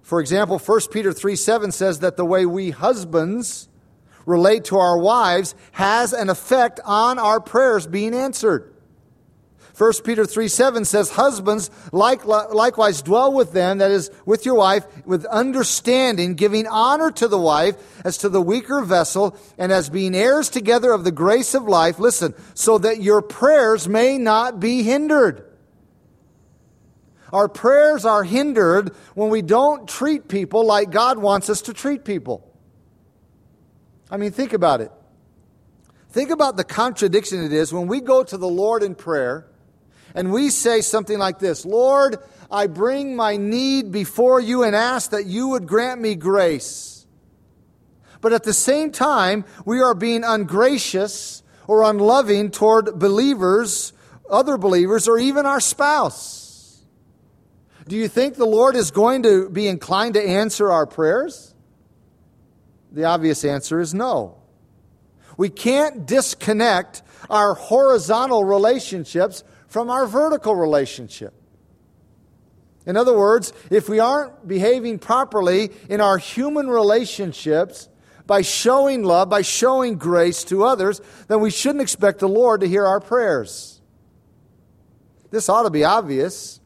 For 0.00 0.20
example, 0.20 0.58
1 0.58 0.80
Peter 0.90 1.12
3 1.12 1.36
7 1.36 1.70
says 1.70 2.00
that 2.00 2.16
the 2.16 2.24
way 2.24 2.46
we 2.46 2.70
husbands 2.70 3.68
relate 4.26 4.64
to 4.66 4.76
our 4.76 4.98
wives 4.98 5.54
has 5.72 6.12
an 6.12 6.28
effect 6.28 6.80
on 6.84 7.18
our 7.18 7.40
prayers 7.40 7.86
being 7.86 8.14
answered. 8.14 8.74
1 9.76 9.92
Peter 10.04 10.24
3 10.24 10.48
7 10.48 10.84
says, 10.86 11.10
Husbands, 11.10 11.70
like, 11.92 12.24
likewise 12.24 13.02
dwell 13.02 13.32
with 13.32 13.52
them, 13.52 13.78
that 13.78 13.90
is, 13.90 14.10
with 14.24 14.46
your 14.46 14.54
wife, 14.54 14.86
with 15.06 15.26
understanding, 15.26 16.34
giving 16.34 16.66
honor 16.66 17.10
to 17.10 17.28
the 17.28 17.38
wife 17.38 17.76
as 18.02 18.16
to 18.18 18.30
the 18.30 18.40
weaker 18.40 18.80
vessel, 18.80 19.36
and 19.58 19.70
as 19.70 19.90
being 19.90 20.14
heirs 20.14 20.48
together 20.48 20.92
of 20.92 21.04
the 21.04 21.12
grace 21.12 21.52
of 21.52 21.64
life. 21.64 21.98
Listen, 21.98 22.34
so 22.54 22.78
that 22.78 23.02
your 23.02 23.20
prayers 23.20 23.86
may 23.86 24.16
not 24.16 24.60
be 24.60 24.82
hindered. 24.82 25.44
Our 27.30 27.48
prayers 27.48 28.06
are 28.06 28.24
hindered 28.24 28.94
when 29.14 29.28
we 29.28 29.42
don't 29.42 29.86
treat 29.86 30.26
people 30.26 30.64
like 30.64 30.90
God 30.90 31.18
wants 31.18 31.50
us 31.50 31.60
to 31.62 31.74
treat 31.74 32.02
people. 32.02 32.45
I 34.10 34.16
mean, 34.16 34.30
think 34.30 34.52
about 34.52 34.80
it. 34.80 34.92
Think 36.10 36.30
about 36.30 36.56
the 36.56 36.64
contradiction 36.64 37.44
it 37.44 37.52
is 37.52 37.72
when 37.72 37.88
we 37.88 38.00
go 38.00 38.22
to 38.22 38.36
the 38.36 38.48
Lord 38.48 38.82
in 38.82 38.94
prayer 38.94 39.46
and 40.14 40.32
we 40.32 40.50
say 40.50 40.80
something 40.80 41.18
like 41.18 41.38
this 41.38 41.64
Lord, 41.64 42.16
I 42.50 42.68
bring 42.68 43.16
my 43.16 43.36
need 43.36 43.92
before 43.92 44.40
you 44.40 44.62
and 44.62 44.74
ask 44.74 45.10
that 45.10 45.26
you 45.26 45.48
would 45.48 45.66
grant 45.66 46.00
me 46.00 46.14
grace. 46.14 47.06
But 48.20 48.32
at 48.32 48.44
the 48.44 48.52
same 48.52 48.92
time, 48.92 49.44
we 49.64 49.80
are 49.80 49.94
being 49.94 50.24
ungracious 50.24 51.42
or 51.66 51.82
unloving 51.82 52.50
toward 52.50 52.98
believers, 52.98 53.92
other 54.30 54.56
believers, 54.56 55.06
or 55.06 55.18
even 55.18 55.44
our 55.44 55.60
spouse. 55.60 56.82
Do 57.86 57.94
you 57.94 58.08
think 58.08 58.34
the 58.34 58.46
Lord 58.46 58.74
is 58.74 58.90
going 58.90 59.22
to 59.24 59.48
be 59.50 59.68
inclined 59.68 60.14
to 60.14 60.22
answer 60.22 60.72
our 60.72 60.86
prayers? 60.86 61.54
The 62.92 63.04
obvious 63.04 63.44
answer 63.44 63.80
is 63.80 63.94
no. 63.94 64.38
We 65.36 65.48
can't 65.50 66.06
disconnect 66.06 67.02
our 67.28 67.54
horizontal 67.54 68.44
relationships 68.44 69.44
from 69.68 69.90
our 69.90 70.06
vertical 70.06 70.54
relationship. 70.54 71.34
In 72.86 72.96
other 72.96 73.16
words, 73.16 73.52
if 73.68 73.88
we 73.88 73.98
aren't 73.98 74.46
behaving 74.46 75.00
properly 75.00 75.70
in 75.90 76.00
our 76.00 76.18
human 76.18 76.68
relationships 76.68 77.88
by 78.26 78.42
showing 78.42 79.02
love, 79.02 79.28
by 79.28 79.42
showing 79.42 79.98
grace 79.98 80.44
to 80.44 80.64
others, 80.64 81.00
then 81.28 81.40
we 81.40 81.50
shouldn't 81.50 81.82
expect 81.82 82.20
the 82.20 82.28
Lord 82.28 82.60
to 82.60 82.68
hear 82.68 82.86
our 82.86 83.00
prayers. 83.00 83.80
This 85.30 85.48
ought 85.48 85.64
to 85.64 85.70
be 85.70 85.84
obvious, 85.84 86.60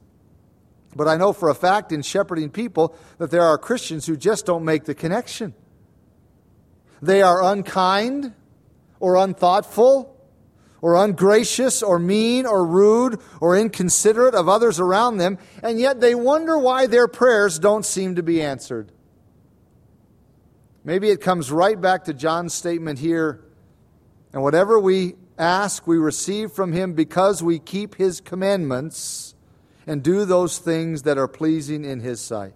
but 0.95 1.09
I 1.09 1.17
know 1.17 1.33
for 1.33 1.49
a 1.49 1.55
fact 1.55 1.91
in 1.91 2.03
shepherding 2.03 2.51
people 2.51 2.95
that 3.19 3.31
there 3.31 3.43
are 3.43 3.57
Christians 3.57 4.07
who 4.07 4.17
just 4.17 4.45
don't 4.45 4.65
make 4.65 4.85
the 4.85 4.95
connection. 4.95 5.55
They 7.03 7.23
are 7.23 7.43
unkind 7.43 8.35
or 8.99 9.17
unthoughtful 9.17 10.17
or 10.83 10.97
ungracious 10.97 11.83
or 11.83 11.99
mean 11.99 12.47
or 12.47 12.65
rude 12.65 13.21
or 13.41 13.57
inconsiderate 13.57 14.35
of 14.35 14.49
others 14.49 14.81
around 14.81 15.19
them, 15.19 15.39
and 15.63 15.79
yet 15.79 16.01
they 16.01 16.15
wonder 16.15 16.59
why 16.59 16.87
their 16.87 17.09
prayers 17.09 17.59
don't 17.59 17.85
seem 17.85 18.17
to 18.17 18.23
be 18.23 18.43
answered. 18.43 18.93
Maybe 20.85 21.11
it 21.11 21.21
comes 21.21 21.53
right 21.53 21.79
back 21.79 22.05
to 22.05 22.15
John's 22.15 22.55
statement 22.55 22.99
here 22.99 23.43
and 24.33 24.43
whatever 24.43 24.79
we 24.79 25.17
ask, 25.39 25.87
we 25.87 25.97
receive 25.99 26.53
from 26.53 26.73
him 26.73 26.93
because 26.93 27.43
we 27.43 27.59
keep 27.59 27.97
his 27.97 28.21
commandments 28.21 29.35
and 29.87 30.03
do 30.03 30.25
those 30.25 30.59
things 30.59 31.03
that 31.03 31.19
are 31.19 31.29
pleasing 31.29 31.85
in 31.85 32.01
his 32.01 32.21
sight. 32.21 32.55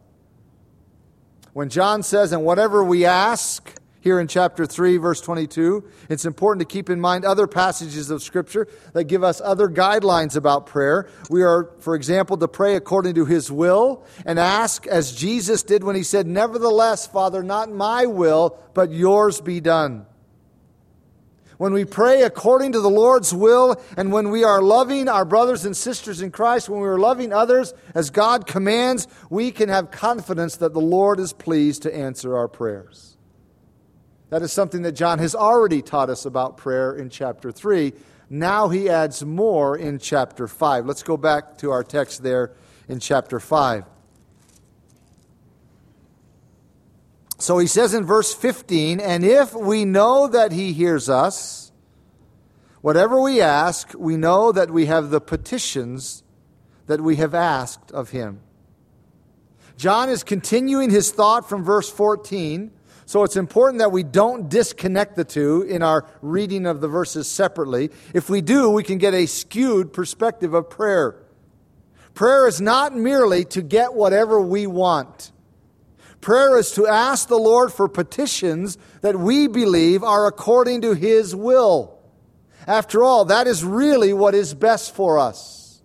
When 1.53 1.69
John 1.69 2.03
says, 2.03 2.33
and 2.33 2.45
whatever 2.45 2.85
we 2.85 3.05
ask, 3.05 3.75
here 4.05 4.21
in 4.21 4.29
chapter 4.29 4.67
3, 4.67 4.99
verse 4.99 5.23
22. 5.23 5.83
It's 6.11 6.27
important 6.27 6.61
to 6.69 6.71
keep 6.71 6.91
in 6.91 7.01
mind 7.01 7.25
other 7.25 7.47
passages 7.47 8.11
of 8.11 8.23
Scripture 8.23 8.69
that 8.93 9.05
give 9.05 9.25
us 9.25 9.41
other 9.43 9.67
guidelines 9.67 10.37
about 10.37 10.67
prayer. 10.67 11.09
We 11.31 11.43
are, 11.43 11.71
for 11.79 11.95
example, 11.95 12.37
to 12.37 12.47
pray 12.47 12.77
according 12.77 13.15
to 13.15 13.25
His 13.25 13.51
will 13.51 14.05
and 14.27 14.39
ask 14.39 14.87
as 14.87 15.15
Jesus 15.15 15.63
did 15.63 15.83
when 15.83 15.97
He 15.97 16.03
said, 16.03 16.27
Nevertheless, 16.27 17.07
Father, 17.07 17.43
not 17.43 17.73
my 17.73 18.05
will, 18.05 18.59
but 18.75 18.93
yours 18.93 19.41
be 19.41 19.61
done. 19.61 20.05
When 21.57 21.73
we 21.73 21.87
pray 21.87 22.25
according 22.25 22.73
to 22.73 22.83
the 22.83 22.91
Lord's 22.91 23.33
will, 23.33 23.81
and 23.97 24.13
when 24.13 24.29
we 24.29 24.45
are 24.45 24.61
loving 24.61 25.09
our 25.09 25.25
brothers 25.25 25.65
and 25.65 25.75
sisters 25.75 26.21
in 26.21 26.31
Christ, 26.31 26.69
when 26.69 26.83
we 26.83 26.89
are 26.89 26.99
loving 26.99 27.33
others 27.33 27.73
as 27.95 28.11
God 28.11 28.47
commands, 28.47 29.09
we 29.31 29.51
can 29.51 29.71
have 29.71 29.91
confidence 29.91 30.57
that 30.57 30.75
the 30.75 30.81
Lord 30.81 31.19
is 31.19 31.33
pleased 31.33 31.85
to 31.85 31.97
answer 31.97 32.37
our 32.37 32.49
prayers. 32.49 33.14
That 34.35 34.43
is 34.43 34.53
something 34.53 34.83
that 34.83 34.97
John 34.97 35.21
has 35.21 35.37
already 35.37 35.81
taught 35.81 36.11
us 36.11 36.27
about 36.27 36.57
prayer 36.57 36.93
in 36.93 37.09
chapter 37.09 37.53
3. 37.53 37.93
Now 38.29 38.69
he 38.69 38.91
adds 38.91 39.25
more 39.25 39.79
in 39.79 40.01
chapter 40.01 40.49
5. 40.49 40.87
Let's 40.87 41.05
go 41.05 41.17
back 41.17 41.57
to 41.59 41.71
our 41.71 41.85
text 41.85 42.25
there 42.25 42.51
in 42.89 42.99
chapter 42.99 43.39
5. 43.39 43.85
So 47.39 47.59
he 47.59 47.69
says 47.69 47.95
in 47.95 48.05
verse 48.05 48.35
15, 48.35 48.99
And 48.99 49.25
if 49.25 49.55
we 49.55 49.85
know 49.85 50.27
that 50.27 50.51
he 50.51 50.73
hears 50.73 51.09
us, 51.09 51.71
whatever 52.81 53.23
we 53.23 53.41
ask, 53.41 53.93
we 53.97 54.17
know 54.17 54.51
that 54.51 54.69
we 54.69 54.87
have 54.87 55.11
the 55.11 55.21
petitions 55.21 56.25
that 56.89 57.01
we 57.01 57.15
have 57.17 57.37
asked 57.37 57.93
of 57.93 58.11
him. 58.11 58.41
John 59.77 60.09
is 60.09 60.25
continuing 60.25 60.91
his 60.91 61.13
thought 61.13 61.49
from 61.49 61.63
verse 61.63 61.89
14 61.89 62.73
so 63.07 63.23
it's 63.23 63.37
important 63.37 63.81
that 63.81 63.93
we 63.93 64.03
don't 64.03 64.49
disconnect 64.49 65.17
the 65.17 65.25
two 65.25 65.63
in 65.63 65.83
our 65.83 66.07
reading 66.23 66.67
of 66.67 66.81
the 66.81 66.89
verses 66.89 67.29
separately. 67.31 67.91
If 68.15 68.31
we 68.31 68.41
do, 68.41 68.71
we 68.71 68.83
can 68.83 68.99
get 68.99 69.15
a 69.15 69.27
skewed 69.27 69.93
perspective 69.93 70.55
of 70.55 70.71
prayer. 70.71 71.17
Prayer 72.15 72.49
is 72.49 72.61
not 72.61 72.95
merely 72.95 73.45
to 73.47 73.63
get 73.63 73.95
whatever 73.95 74.41
we 74.41 74.67
want. 74.67 75.33
Prayer 76.21 76.57
is 76.57 76.71
to 76.73 76.87
ask 76.87 77.29
the 77.29 77.37
Lord 77.37 77.73
for 77.73 77.89
petitions 77.89 78.79
that 79.03 79.19
we 79.19 79.47
believe 79.47 80.03
are 80.03 80.27
according 80.27 80.81
to 80.83 80.95
His 80.95 81.37
will. 81.37 81.99
After 82.67 83.05
all, 83.05 83.27
that 83.27 83.47
is 83.47 83.63
really 83.63 84.15
what 84.15 84.35
is 84.35 84.55
best 84.55 84.95
for 84.95 85.19
us. 85.19 85.83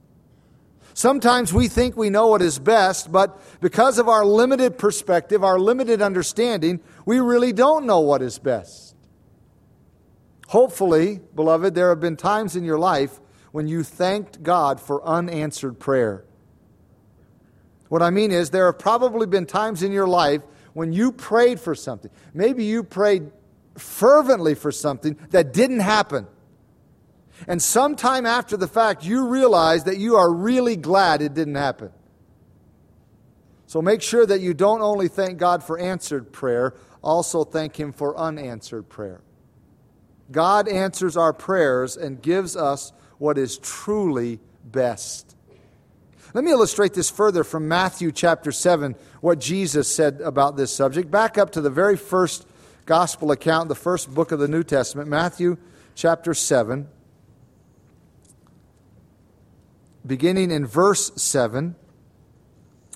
Sometimes 0.94 1.54
we 1.54 1.70
think 1.70 1.96
we 1.96 2.10
know 2.10 2.28
what 2.28 2.42
is 2.42 2.60
best, 2.60 3.10
but 3.10 3.42
because 3.62 4.00
of 4.00 4.10
our 4.10 4.26
limited 4.26 4.78
perspective, 4.78 5.46
our 5.46 5.58
limited 5.58 6.02
understanding, 6.02 6.82
we 7.10 7.20
really 7.20 7.52
don't 7.52 7.88
know 7.88 8.02
what 8.02 8.22
is 8.22 8.38
best. 8.38 8.96
Hopefully, 10.50 11.20
beloved, 11.34 11.74
there 11.74 11.90
have 11.90 12.00
been 12.00 12.16
times 12.16 12.56
in 12.56 12.64
your 12.64 12.78
life 12.78 13.20
when 13.52 13.68
you 13.68 13.82
thanked 13.82 14.44
God 14.44 14.80
for 14.80 15.04
unanswered 15.04 15.80
prayer. 15.80 16.24
What 17.88 18.04
I 18.04 18.12
mean 18.12 18.32
is, 18.32 18.52
there 18.52 18.68
have 18.68 18.78
probably 18.78 19.26
been 19.26 19.48
times 19.48 19.82
in 19.82 19.92
your 19.92 20.06
life 20.06 20.44
when 20.74 20.94
you 20.94 21.12
prayed 21.12 21.60
for 21.60 21.74
something. 21.74 22.12
Maybe 22.36 22.66
you 22.66 22.84
prayed 22.84 23.32
fervently 23.76 24.54
for 24.54 24.72
something 24.72 25.18
that 25.32 25.52
didn't 25.52 25.80
happen. 25.80 26.28
And 27.48 27.60
sometime 27.60 28.28
after 28.28 28.56
the 28.56 28.68
fact, 28.68 29.04
you 29.04 29.26
realize 29.26 29.86
that 29.86 29.98
you 29.98 30.16
are 30.16 30.32
really 30.32 30.76
glad 30.76 31.24
it 31.24 31.34
didn't 31.34 31.56
happen. 31.56 31.90
So 33.66 33.84
make 33.84 34.02
sure 34.02 34.26
that 34.26 34.42
you 34.42 34.56
don't 34.56 34.82
only 34.82 35.08
thank 35.08 35.38
God 35.38 35.64
for 35.64 35.78
answered 35.78 36.32
prayer, 36.32 36.74
also 37.02 37.44
thank 37.44 37.80
Him 37.80 37.92
for 37.92 38.18
unanswered 38.18 38.90
prayer. 38.90 39.22
God 40.32 40.68
answers 40.68 41.18
our 41.18 41.34
prayers 41.34 41.98
and 41.98 42.22
gives 42.22 42.56
us 42.56 42.92
what 43.18 43.38
is 43.38 43.58
truly 43.58 44.40
best. 44.64 45.36
Let 46.34 46.44
me 46.44 46.52
illustrate 46.52 46.94
this 46.94 47.10
further 47.10 47.44
from 47.44 47.68
Matthew 47.68 48.12
chapter 48.12 48.52
7, 48.52 48.96
what 49.22 49.40
Jesus 49.40 49.94
said 49.94 50.22
about 50.22 50.58
this 50.58 50.74
subject. 50.74 51.10
Back 51.10 51.38
up 51.38 51.52
to 51.54 51.62
the 51.62 51.72
very 51.72 51.98
first 51.98 52.46
gospel 52.86 53.32
account, 53.32 53.70
the 53.70 53.76
first 53.76 54.14
book 54.14 54.32
of 54.32 54.40
the 54.40 54.48
New 54.48 54.64
Testament, 54.64 55.10
Matthew 55.10 55.58
chapter 55.96 56.34
7 56.34 56.88
beginning 60.06 60.52
in 60.52 60.66
verse 60.66 61.12
7, 61.16 61.76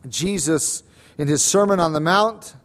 Jesus, 0.09 0.83
in 1.17 1.27
his 1.27 1.41
Sermon 1.41 1.79
on 1.79 1.93
the 1.93 1.99
Mount, 1.99 2.55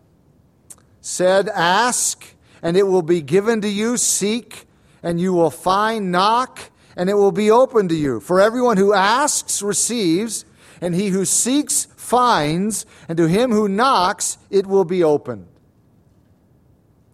said, 1.00 1.48
Ask, 1.48 2.34
and 2.62 2.76
it 2.76 2.86
will 2.86 3.02
be 3.02 3.20
given 3.20 3.60
to 3.60 3.68
you. 3.68 3.96
Seek, 3.96 4.66
and 5.02 5.20
you 5.20 5.32
will 5.32 5.50
find. 5.50 6.10
Knock, 6.12 6.70
and 6.96 7.08
it 7.08 7.14
will 7.14 7.32
be 7.32 7.50
open 7.50 7.88
to 7.88 7.94
you. 7.94 8.20
For 8.20 8.40
everyone 8.40 8.76
who 8.76 8.92
asks 8.92 9.62
receives, 9.62 10.44
and 10.80 10.94
he 10.94 11.08
who 11.08 11.24
seeks 11.24 11.86
finds, 11.96 12.86
and 13.08 13.16
to 13.18 13.28
him 13.28 13.50
who 13.50 13.68
knocks 13.68 14.38
it 14.50 14.66
will 14.66 14.84
be 14.84 15.04
opened. 15.04 15.46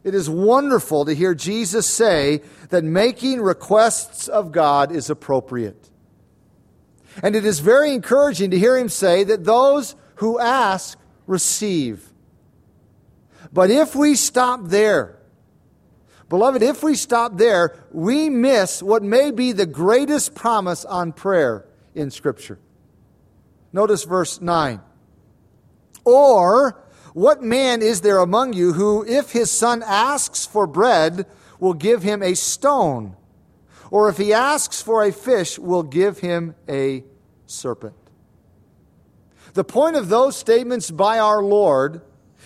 It 0.05 0.15
is 0.15 0.29
wonderful 0.29 1.07
to 1.07 1.15
hear 1.15 1.35
Jesus 1.35 1.87
say 1.87 2.43
that 2.69 2.85
making 2.85 3.41
requests 3.41 4.29
of 4.29 4.53
God 4.53 4.93
is 4.93 5.09
appropriate. 5.09 5.91
And 7.23 7.35
it 7.35 7.47
is 7.47 7.61
very 7.61 7.95
encouraging 7.95 8.51
to 8.51 8.59
hear 8.59 8.77
him 8.77 8.91
say 8.91 9.25
that 9.25 9.45
those 9.45 9.97
who 10.17 10.39
ask 10.39 10.99
receive. 11.27 12.13
But 13.55 13.71
if 13.71 13.95
we 13.95 14.17
stop 14.17 14.63
there, 14.65 15.17
beloved, 16.29 16.61
if 16.61 16.83
we 16.83 16.97
stop 16.97 17.39
there, 17.39 17.77
we 17.93 18.29
miss 18.29 18.83
what 18.83 19.05
may 19.05 19.31
be 19.31 19.53
the 19.53 19.65
greatest 19.65 20.35
promise 20.35 20.85
on 20.85 21.13
prayer 21.13 21.65
in 21.95 22.11
Scripture. 22.11 22.59
Notice 23.73 24.03
verse 24.03 24.41
9. 24.41 24.81
Or, 26.05 26.83
what 27.13 27.43
man 27.43 27.81
is 27.81 28.01
there 28.01 28.19
among 28.19 28.55
you 28.55 28.73
who, 28.73 29.07
if 29.07 29.31
his 29.31 29.53
son 29.53 29.85
asks 29.87 30.45
for 30.45 30.67
bread, 30.67 31.25
will 31.61 31.75
give 31.75 32.03
him 32.03 32.25
a 32.25 32.35
stone? 32.35 33.15
Or 33.93 34.09
if 34.09 34.17
he 34.17 34.33
asks 34.33 34.83
for 34.83 35.05
a 35.05 35.13
fish, 35.13 35.61
will 35.61 35.85
give 35.85 36.19
him 36.19 36.57
a 36.69 37.05
serpent. 37.47 37.95
The 39.53 39.63
point 39.63 39.95
of 39.95 40.09
those 40.09 40.37
statements 40.37 40.91
by 40.91 41.21
our 41.21 41.41
Lord 41.41 42.03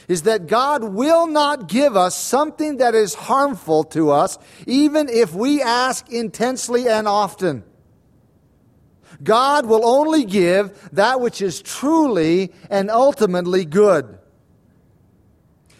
is 0.09 0.23
that 0.23 0.47
God 0.47 0.83
will 0.83 1.27
not 1.27 1.69
give 1.69 1.97
us 1.97 2.17
something 2.17 2.79
that 2.79 2.95
is 2.95 3.15
harmful 3.15 3.85
to 3.85 4.11
us, 4.11 4.38
even 4.67 5.09
if 5.09 5.35
we 5.35 5.62
ask 5.62 6.11
intensely 6.11 6.88
and 6.88 7.07
often. 7.07 7.62
God 9.23 9.67
will 9.67 9.85
only 9.85 10.25
give 10.25 10.91
that 10.93 11.21
which 11.21 11.43
is 11.43 11.61
truly 11.61 12.53
and 12.71 12.91
ultimately 12.91 13.65
good. 13.67 14.19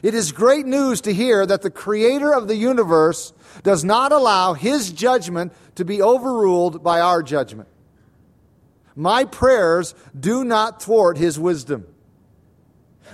It 0.03 0.15
is 0.15 0.31
great 0.31 0.67
news 0.67 1.01
to 1.03 1.15
hear 1.15 1.45
that 1.47 1.63
the 1.63 1.71
creator 1.71 2.33
of 2.33 2.49
the 2.49 2.57
universe 2.57 3.33
does 3.63 3.85
not 3.85 4.13
allow 4.13 4.53
his 4.53 4.93
judgment 4.93 5.53
to 5.77 5.85
be 5.85 6.03
overruled 6.03 6.85
by 6.85 7.01
our 7.01 7.23
judgment. 7.23 7.69
My 8.95 9.25
prayers 9.25 9.95
do 10.19 10.45
not 10.45 10.83
thwart 10.83 11.17
his 11.17 11.39
wisdom. 11.39 11.87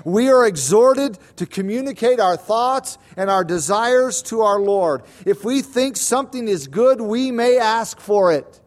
We 0.04 0.28
are 0.28 0.46
exhorted 0.46 1.18
to 1.36 1.46
communicate 1.46 2.20
our 2.20 2.36
thoughts 2.36 2.98
and 3.16 3.30
our 3.30 3.44
desires 3.44 4.22
to 4.22 4.42
our 4.42 4.60
Lord. 4.60 5.02
If 5.24 5.44
we 5.44 5.62
think 5.62 5.96
something 5.96 6.48
is 6.48 6.66
good, 6.66 7.00
we 7.00 7.30
may 7.30 7.58
ask 7.58 8.00
for 8.00 8.32
it. 8.32 8.60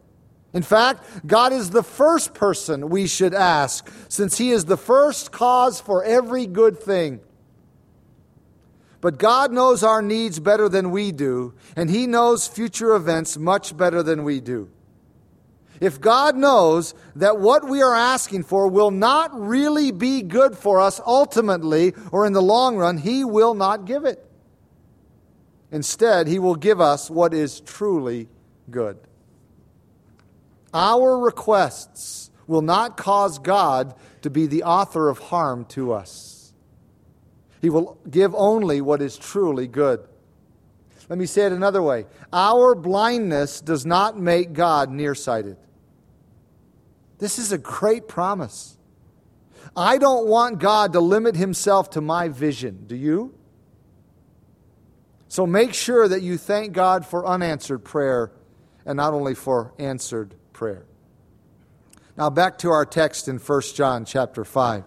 In 0.54 0.62
fact, 0.62 1.04
God 1.26 1.52
is 1.52 1.70
the 1.70 1.82
first 1.82 2.32
person 2.32 2.88
we 2.88 3.06
should 3.06 3.34
ask, 3.34 3.90
since 4.08 4.38
He 4.38 4.50
is 4.50 4.64
the 4.64 4.78
first 4.78 5.30
cause 5.30 5.80
for 5.80 6.02
every 6.02 6.46
good 6.46 6.78
thing. 6.78 7.20
But 9.00 9.18
God 9.18 9.52
knows 9.52 9.84
our 9.84 10.02
needs 10.02 10.40
better 10.40 10.68
than 10.68 10.90
we 10.90 11.12
do, 11.12 11.54
and 11.76 11.90
He 11.90 12.06
knows 12.06 12.48
future 12.48 12.94
events 12.94 13.36
much 13.36 13.76
better 13.76 14.02
than 14.02 14.24
we 14.24 14.40
do. 14.40 14.70
If 15.80 16.00
God 16.00 16.36
knows 16.36 16.94
that 17.16 17.38
what 17.38 17.68
we 17.68 17.82
are 17.82 17.94
asking 17.94 18.44
for 18.44 18.68
will 18.68 18.90
not 18.90 19.38
really 19.38 19.92
be 19.92 20.22
good 20.22 20.56
for 20.56 20.80
us 20.80 21.00
ultimately 21.06 21.94
or 22.10 22.26
in 22.26 22.32
the 22.32 22.42
long 22.42 22.76
run, 22.76 22.98
He 22.98 23.24
will 23.24 23.54
not 23.54 23.84
give 23.84 24.04
it. 24.04 24.24
Instead, 25.70 26.26
He 26.26 26.38
will 26.38 26.56
give 26.56 26.80
us 26.80 27.10
what 27.10 27.32
is 27.32 27.60
truly 27.60 28.28
good. 28.70 28.98
Our 30.74 31.18
requests 31.18 32.30
will 32.46 32.62
not 32.62 32.96
cause 32.96 33.38
God 33.38 33.94
to 34.22 34.30
be 34.30 34.46
the 34.46 34.64
author 34.64 35.08
of 35.08 35.18
harm 35.18 35.64
to 35.66 35.92
us. 35.92 36.52
He 37.60 37.70
will 37.70 37.98
give 38.08 38.34
only 38.34 38.80
what 38.80 39.02
is 39.02 39.16
truly 39.16 39.66
good. 39.66 40.00
Let 41.08 41.18
me 41.18 41.26
say 41.26 41.46
it 41.46 41.52
another 41.52 41.82
way 41.82 42.06
our 42.32 42.74
blindness 42.74 43.60
does 43.60 43.86
not 43.86 44.18
make 44.18 44.52
God 44.52 44.90
nearsighted. 44.90 45.56
This 47.18 47.38
is 47.38 47.52
a 47.52 47.58
great 47.58 48.08
promise. 48.08 48.76
I 49.76 49.98
don't 49.98 50.26
want 50.26 50.60
God 50.60 50.92
to 50.94 51.00
limit 51.00 51.36
himself 51.36 51.90
to 51.90 52.00
my 52.00 52.28
vision. 52.28 52.84
Do 52.86 52.96
you? 52.96 53.34
So 55.28 55.46
make 55.46 55.74
sure 55.74 56.08
that 56.08 56.22
you 56.22 56.38
thank 56.38 56.72
God 56.72 57.04
for 57.04 57.26
unanswered 57.26 57.84
prayer 57.84 58.32
and 58.86 58.96
not 58.96 59.12
only 59.12 59.34
for 59.34 59.74
answered 59.78 60.34
prayer. 60.52 60.86
Now 62.16 62.30
back 62.30 62.58
to 62.58 62.70
our 62.70 62.86
text 62.86 63.28
in 63.28 63.38
1 63.38 63.62
John 63.74 64.04
chapter 64.04 64.44
5. 64.44 64.84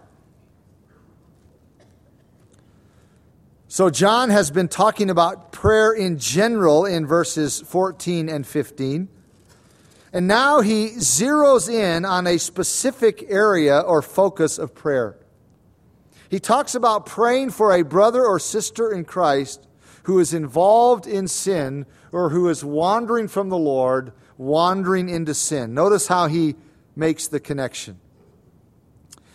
So 3.68 3.88
John 3.88 4.28
has 4.28 4.50
been 4.50 4.68
talking 4.68 5.08
about 5.08 5.50
prayer 5.52 5.92
in 5.92 6.18
general 6.18 6.84
in 6.84 7.06
verses 7.06 7.62
14 7.62 8.28
and 8.28 8.46
15. 8.46 9.08
And 10.12 10.28
now 10.28 10.60
he 10.60 10.90
zeroes 10.96 11.72
in 11.72 12.04
on 12.04 12.26
a 12.26 12.38
specific 12.38 13.24
area 13.28 13.80
or 13.80 14.02
focus 14.02 14.58
of 14.58 14.74
prayer. 14.74 15.16
He 16.28 16.38
talks 16.38 16.74
about 16.74 17.06
praying 17.06 17.50
for 17.50 17.72
a 17.72 17.82
brother 17.82 18.24
or 18.24 18.38
sister 18.38 18.92
in 18.92 19.04
Christ 19.04 19.66
who 20.04 20.18
is 20.18 20.34
involved 20.34 21.06
in 21.06 21.28
sin 21.28 21.86
or 22.10 22.30
who 22.30 22.48
is 22.48 22.64
wandering 22.64 23.28
from 23.28 23.48
the 23.48 23.58
Lord, 23.58 24.12
wandering 24.36 25.08
into 25.08 25.34
sin. 25.34 25.74
Notice 25.74 26.08
how 26.08 26.26
he 26.26 26.56
makes 26.94 27.28
the 27.28 27.40
connection. 27.40 27.98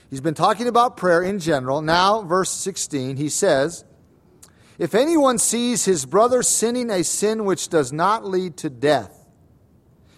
He's 0.10 0.22
been 0.22 0.34
talking 0.34 0.68
about 0.68 0.96
prayer 0.96 1.22
in 1.22 1.40
general. 1.40 1.82
Now, 1.82 2.22
verse 2.22 2.52
16, 2.52 3.18
he 3.18 3.30
says, 3.30 3.84
If 4.78 4.96
anyone 4.96 5.38
sees 5.38 5.86
his 5.86 6.06
brother 6.06 6.44
sinning 6.44 6.90
a 6.90 7.04
sin 7.04 7.46
which 7.46 7.70
does 7.70 7.92
not 7.92 8.26
lead 8.26 8.58
to 8.58 8.70
death, 8.70 9.17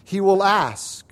he 0.10 0.19
will 0.22 0.41
ask. 0.41 1.06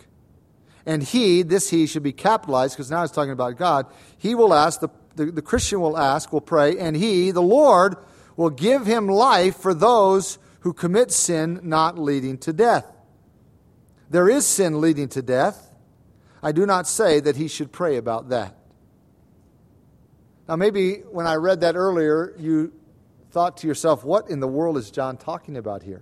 And 0.84 1.04
he, 1.04 1.44
this 1.44 1.70
he 1.70 1.86
should 1.86 2.02
be 2.02 2.14
capitalized 2.14 2.76
because 2.76 2.90
now 2.90 3.02
he's 3.02 3.12
talking 3.12 3.32
about 3.32 3.56
God. 3.56 3.86
He 4.18 4.34
will 4.34 4.56
ask, 4.56 4.80
the, 4.80 4.90
the, 5.16 5.26
the 5.26 5.42
Christian 5.44 5.82
will 5.82 5.96
ask, 5.96 6.34
will 6.34 6.42
pray, 6.42 6.80
and 6.80 6.96
he, 6.96 7.30
the 7.30 7.42
Lord, 7.42 7.96
will 8.36 8.50
give 8.50 8.88
him 8.88 9.08
life 9.08 9.58
for 9.58 9.76
those 9.76 10.40
who 10.62 10.74
commit 10.74 11.12
sin 11.12 11.60
not 11.62 12.00
leading 12.00 12.40
to 12.40 12.52
death. 12.52 12.92
There 14.10 14.28
is 14.28 14.48
sin 14.48 14.82
leading 14.82 15.10
to 15.10 15.22
death. 15.22 15.76
I 16.42 16.52
do 16.52 16.66
not 16.66 16.88
say 16.88 17.20
that 17.20 17.36
he 17.36 17.48
should 17.48 17.72
pray 17.72 17.98
about 17.98 18.30
that. 18.30 18.56
Now, 20.48 20.56
maybe 20.56 21.02
when 21.12 21.28
I 21.28 21.36
read 21.36 21.62
that 21.62 21.76
earlier, 21.76 22.34
you 22.40 22.74
thought 23.30 23.58
to 23.58 23.68
yourself, 23.68 24.04
what 24.04 24.28
in 24.32 24.40
the 24.40 24.48
world 24.48 24.76
is 24.76 24.90
John 24.90 25.18
talking 25.18 25.56
about 25.56 25.84
here? 25.84 26.02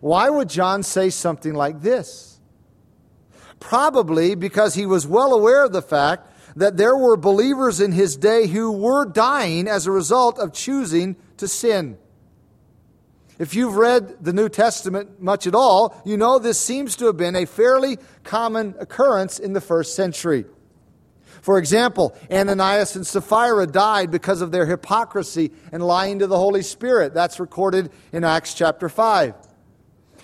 Why 0.00 0.30
would 0.30 0.48
John 0.48 0.82
say 0.82 1.10
something 1.10 1.54
like 1.54 1.80
this? 1.80 2.40
Probably 3.60 4.34
because 4.34 4.74
he 4.74 4.86
was 4.86 5.06
well 5.06 5.32
aware 5.32 5.64
of 5.64 5.72
the 5.72 5.82
fact 5.82 6.30
that 6.56 6.76
there 6.76 6.96
were 6.96 7.16
believers 7.16 7.80
in 7.80 7.92
his 7.92 8.16
day 8.16 8.46
who 8.46 8.72
were 8.72 9.04
dying 9.04 9.68
as 9.68 9.86
a 9.86 9.92
result 9.92 10.38
of 10.38 10.52
choosing 10.52 11.16
to 11.36 11.48
sin. 11.48 11.98
If 13.38 13.54
you've 13.54 13.76
read 13.76 14.24
the 14.24 14.32
New 14.32 14.48
Testament 14.48 15.22
much 15.22 15.46
at 15.46 15.54
all, 15.54 16.00
you 16.04 16.16
know 16.16 16.38
this 16.38 16.58
seems 16.58 16.96
to 16.96 17.06
have 17.06 17.16
been 17.16 17.36
a 17.36 17.46
fairly 17.46 17.98
common 18.24 18.74
occurrence 18.80 19.38
in 19.38 19.52
the 19.52 19.60
first 19.60 19.94
century. 19.94 20.44
For 21.40 21.58
example, 21.58 22.16
Ananias 22.32 22.96
and 22.96 23.06
Sapphira 23.06 23.68
died 23.68 24.10
because 24.10 24.40
of 24.40 24.50
their 24.50 24.66
hypocrisy 24.66 25.52
and 25.70 25.82
lying 25.84 26.18
to 26.18 26.26
the 26.26 26.36
Holy 26.36 26.62
Spirit. 26.62 27.14
That's 27.14 27.38
recorded 27.38 27.92
in 28.12 28.24
Acts 28.24 28.54
chapter 28.54 28.88
5. 28.88 29.34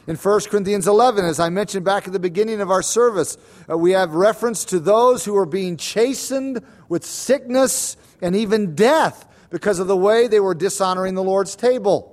In 0.06 0.16
1 0.16 0.40
Corinthians 0.50 0.86
11, 0.86 1.24
as 1.24 1.40
I 1.40 1.48
mentioned 1.48 1.84
back 1.84 2.06
at 2.06 2.12
the 2.12 2.18
beginning 2.18 2.60
of 2.60 2.70
our 2.70 2.82
service, 2.82 3.38
uh, 3.70 3.78
we 3.78 3.92
have 3.92 4.14
reference 4.14 4.66
to 4.66 4.78
those 4.78 5.24
who 5.24 5.34
are 5.36 5.46
being 5.46 5.78
chastened 5.78 6.62
with 6.90 7.06
sickness 7.06 7.96
and 8.20 8.36
even 8.36 8.74
death 8.74 9.26
because 9.48 9.78
of 9.78 9.86
the 9.86 9.96
way 9.96 10.28
they 10.28 10.40
were 10.40 10.54
dishonoring 10.54 11.14
the 11.14 11.22
Lord's 11.22 11.56
table. 11.56 12.10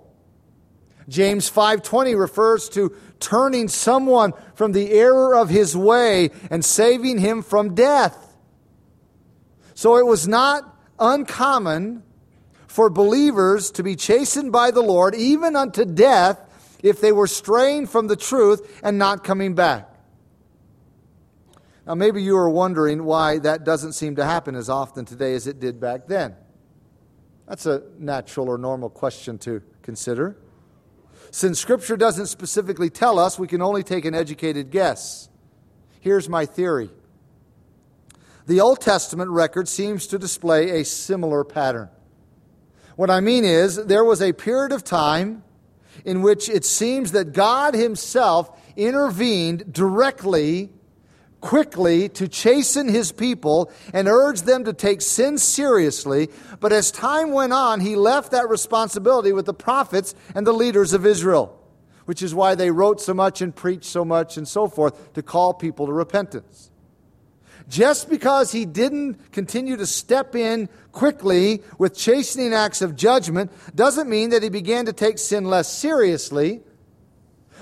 James 1.10 1.50
5:20 1.50 2.16
refers 2.16 2.70
to 2.70 2.94
turning 3.20 3.68
someone 3.68 4.34
from 4.56 4.72
the 4.72 4.92
error 4.92 5.36
of 5.36 5.50
his 5.50 5.76
way 5.76 6.32
and 6.50 6.64
saving 6.64 7.18
him 7.18 7.42
from 7.42 7.76
death. 7.76 8.36
So 9.74 9.98
it 9.98 10.06
was 10.06 10.28
not 10.28 10.78
uncommon 10.98 12.04
for 12.68 12.90
believers 12.90 13.70
to 13.72 13.84
be 13.84 13.98
chastened 13.98 14.54
by 14.54 14.72
the 14.72 14.82
Lord 14.82 15.14
even 15.14 15.58
unto 15.58 15.84
death 15.84 16.40
if 16.84 17.02
they 17.02 17.12
were 17.12 17.28
straying 17.28 17.88
from 17.88 18.08
the 18.08 18.16
truth 18.16 18.80
and 18.84 18.98
not 18.98 19.24
coming 19.24 19.56
back. 19.56 19.88
Now, 21.86 21.96
maybe 21.96 22.22
you 22.22 22.38
are 22.38 22.50
wondering 22.50 23.04
why 23.04 23.40
that 23.40 23.64
doesn't 23.64 23.94
seem 23.94 24.16
to 24.18 24.26
happen 24.26 24.56
as 24.56 24.70
often 24.70 25.06
today 25.06 25.34
as 25.34 25.48
it 25.48 25.60
did 25.60 25.80
back 25.80 26.08
then. 26.08 26.36
That's 27.48 27.66
a 27.66 27.84
natural 27.98 28.48
or 28.50 28.58
normal 28.58 28.90
question 28.90 29.38
to 29.40 29.62
consider. 29.82 30.38
Since 31.32 31.60
Scripture 31.60 31.98
doesn't 31.98 32.28
specifically 32.28 32.90
tell 32.90 33.18
us, 33.18 33.40
we 33.40 33.48
can 33.48 33.62
only 33.62 33.84
take 33.84 34.06
an 34.06 34.14
educated 34.14 34.70
guess. 34.70 35.30
Here's 36.00 36.30
my 36.30 36.46
theory 36.46 36.90
the 38.48 38.60
Old 38.60 38.82
Testament 38.82 39.30
record 39.32 39.68
seems 39.68 40.08
to 40.08 40.20
display 40.20 40.82
a 40.82 40.86
similar 40.86 41.44
pattern. 41.44 41.90
What 42.96 43.10
I 43.10 43.20
mean 43.20 43.46
is, 43.46 43.78
there 43.86 44.04
was 44.04 44.22
a 44.22 44.34
period 44.34 44.72
of 44.72 44.84
time 44.84 45.44
in 46.06 46.22
which 46.22 46.50
it 46.50 46.66
seems 46.66 47.12
that 47.12 47.34
God 47.34 47.74
Himself 47.74 48.50
intervened 48.76 49.74
directly, 49.74 50.70
quickly 51.40 52.10
to 52.10 52.28
chasten 52.28 52.88
His 52.88 53.12
people 53.12 53.72
and 53.94 54.08
urge 54.08 54.42
them 54.42 54.64
to 54.66 54.74
take 54.74 55.02
sin 55.02 55.38
seriously. 55.38 56.30
But 56.60 56.72
as 56.72 56.92
time 56.92 57.32
went 57.32 57.54
on, 57.54 57.80
He 57.80 57.96
left 57.96 58.32
that 58.32 58.50
responsibility 58.50 59.34
with 59.34 59.46
the 59.46 59.54
prophets 59.54 60.16
and 60.36 60.46
the 60.46 60.54
leaders 60.54 60.94
of 60.94 61.06
Israel, 61.06 61.58
which 62.06 62.22
is 62.22 62.36
why 62.36 62.56
they 62.56 62.72
wrote 62.72 63.02
so 63.02 63.14
much 63.14 63.42
and 63.42 63.56
preached 63.56 63.86
so 63.86 64.06
much 64.06 64.38
and 64.38 64.48
so 64.48 64.68
forth 64.68 65.14
to 65.14 65.22
call 65.22 65.54
people 65.54 65.86
to 65.88 65.94
repentance. 65.94 66.72
Just 67.72 68.10
because 68.10 68.52
he 68.52 68.66
didn't 68.66 69.32
continue 69.32 69.78
to 69.78 69.86
step 69.86 70.36
in 70.36 70.68
quickly 70.92 71.64
with 71.78 71.96
chastening 71.96 72.54
acts 72.54 72.82
of 72.82 72.98
judgment 72.98 73.50
doesn't 73.74 74.10
mean 74.10 74.32
that 74.32 74.44
he 74.44 74.50
began 74.50 74.88
to 74.88 74.94
take 74.94 75.18
sin 75.18 75.46
less 75.46 75.72
seriously, 75.72 76.60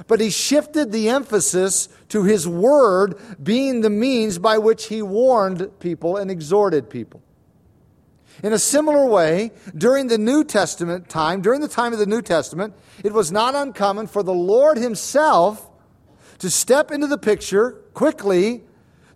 but 0.07 0.19
he 0.19 0.31
shifted 0.31 0.91
the 0.91 1.09
emphasis 1.09 1.89
to 2.07 2.23
his 2.23 2.47
word 2.47 3.21
being 3.43 3.81
the 3.81 3.91
means 3.91 4.39
by 4.39 4.57
which 4.57 4.87
he 4.87 5.03
warned 5.03 5.79
people 5.79 6.17
and 6.17 6.31
exhorted 6.31 6.89
people. 6.89 7.21
In 8.41 8.51
a 8.51 8.57
similar 8.57 9.05
way, 9.05 9.51
during 9.77 10.07
the 10.07 10.17
New 10.17 10.43
Testament 10.43 11.07
time, 11.07 11.43
during 11.43 11.61
the 11.61 11.67
time 11.67 11.93
of 11.93 11.99
the 11.99 12.07
New 12.07 12.23
Testament, 12.23 12.73
it 13.03 13.13
was 13.13 13.31
not 13.31 13.53
uncommon 13.53 14.07
for 14.07 14.23
the 14.23 14.33
Lord 14.33 14.79
himself 14.79 15.69
to 16.39 16.49
step 16.49 16.89
into 16.89 17.05
the 17.05 17.19
picture 17.19 17.73
quickly 17.93 18.63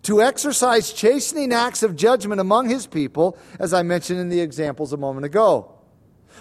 to 0.04 0.22
exercise 0.22 0.92
chastening 0.92 1.52
acts 1.52 1.82
of 1.82 1.96
judgment 1.96 2.40
among 2.40 2.68
his 2.68 2.86
people, 2.86 3.36
as 3.58 3.74
I 3.74 3.82
mentioned 3.82 4.20
in 4.20 4.28
the 4.28 4.40
examples 4.40 4.92
a 4.92 4.96
moment 4.96 5.26
ago. 5.26 5.70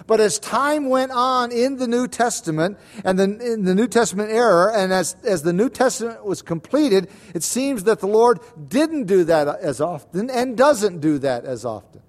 But 0.08 0.19
as 0.19 0.39
time 0.39 0.89
went 0.89 1.12
on 1.12 1.52
in 1.52 1.78
the 1.78 1.88
New 1.88 2.08
Testament 2.08 2.78
and 3.06 3.17
the, 3.17 3.23
in 3.23 3.63
the 3.63 3.76
New 3.76 3.88
Testament 3.88 4.32
era, 4.32 4.73
and 4.76 4.91
as, 4.91 5.15
as 5.23 5.43
the 5.43 5.54
New 5.54 5.69
Testament 5.69 6.26
was 6.26 6.41
completed, 6.41 7.10
it 7.34 7.43
seems 7.43 7.84
that 7.84 7.99
the 7.99 8.08
Lord 8.08 8.39
didn't 8.67 9.06
do 9.06 9.23
that 9.26 9.47
as 9.47 9.80
often 9.80 10.30
and 10.30 10.58
doesn't 10.58 10.99
do 10.99 11.19
that 11.19 11.45
as 11.45 11.63
often. 11.63 12.02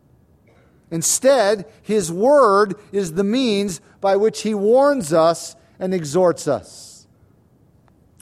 Instead, 0.91 1.67
His 1.83 2.11
Word 2.11 2.75
is 2.91 3.15
the 3.15 3.25
means 3.25 3.81
by 4.01 4.17
which 4.17 4.43
He 4.43 4.55
warns 4.55 5.13
us 5.13 5.55
and 5.79 5.93
exhorts 5.93 6.49
us. 6.49 7.07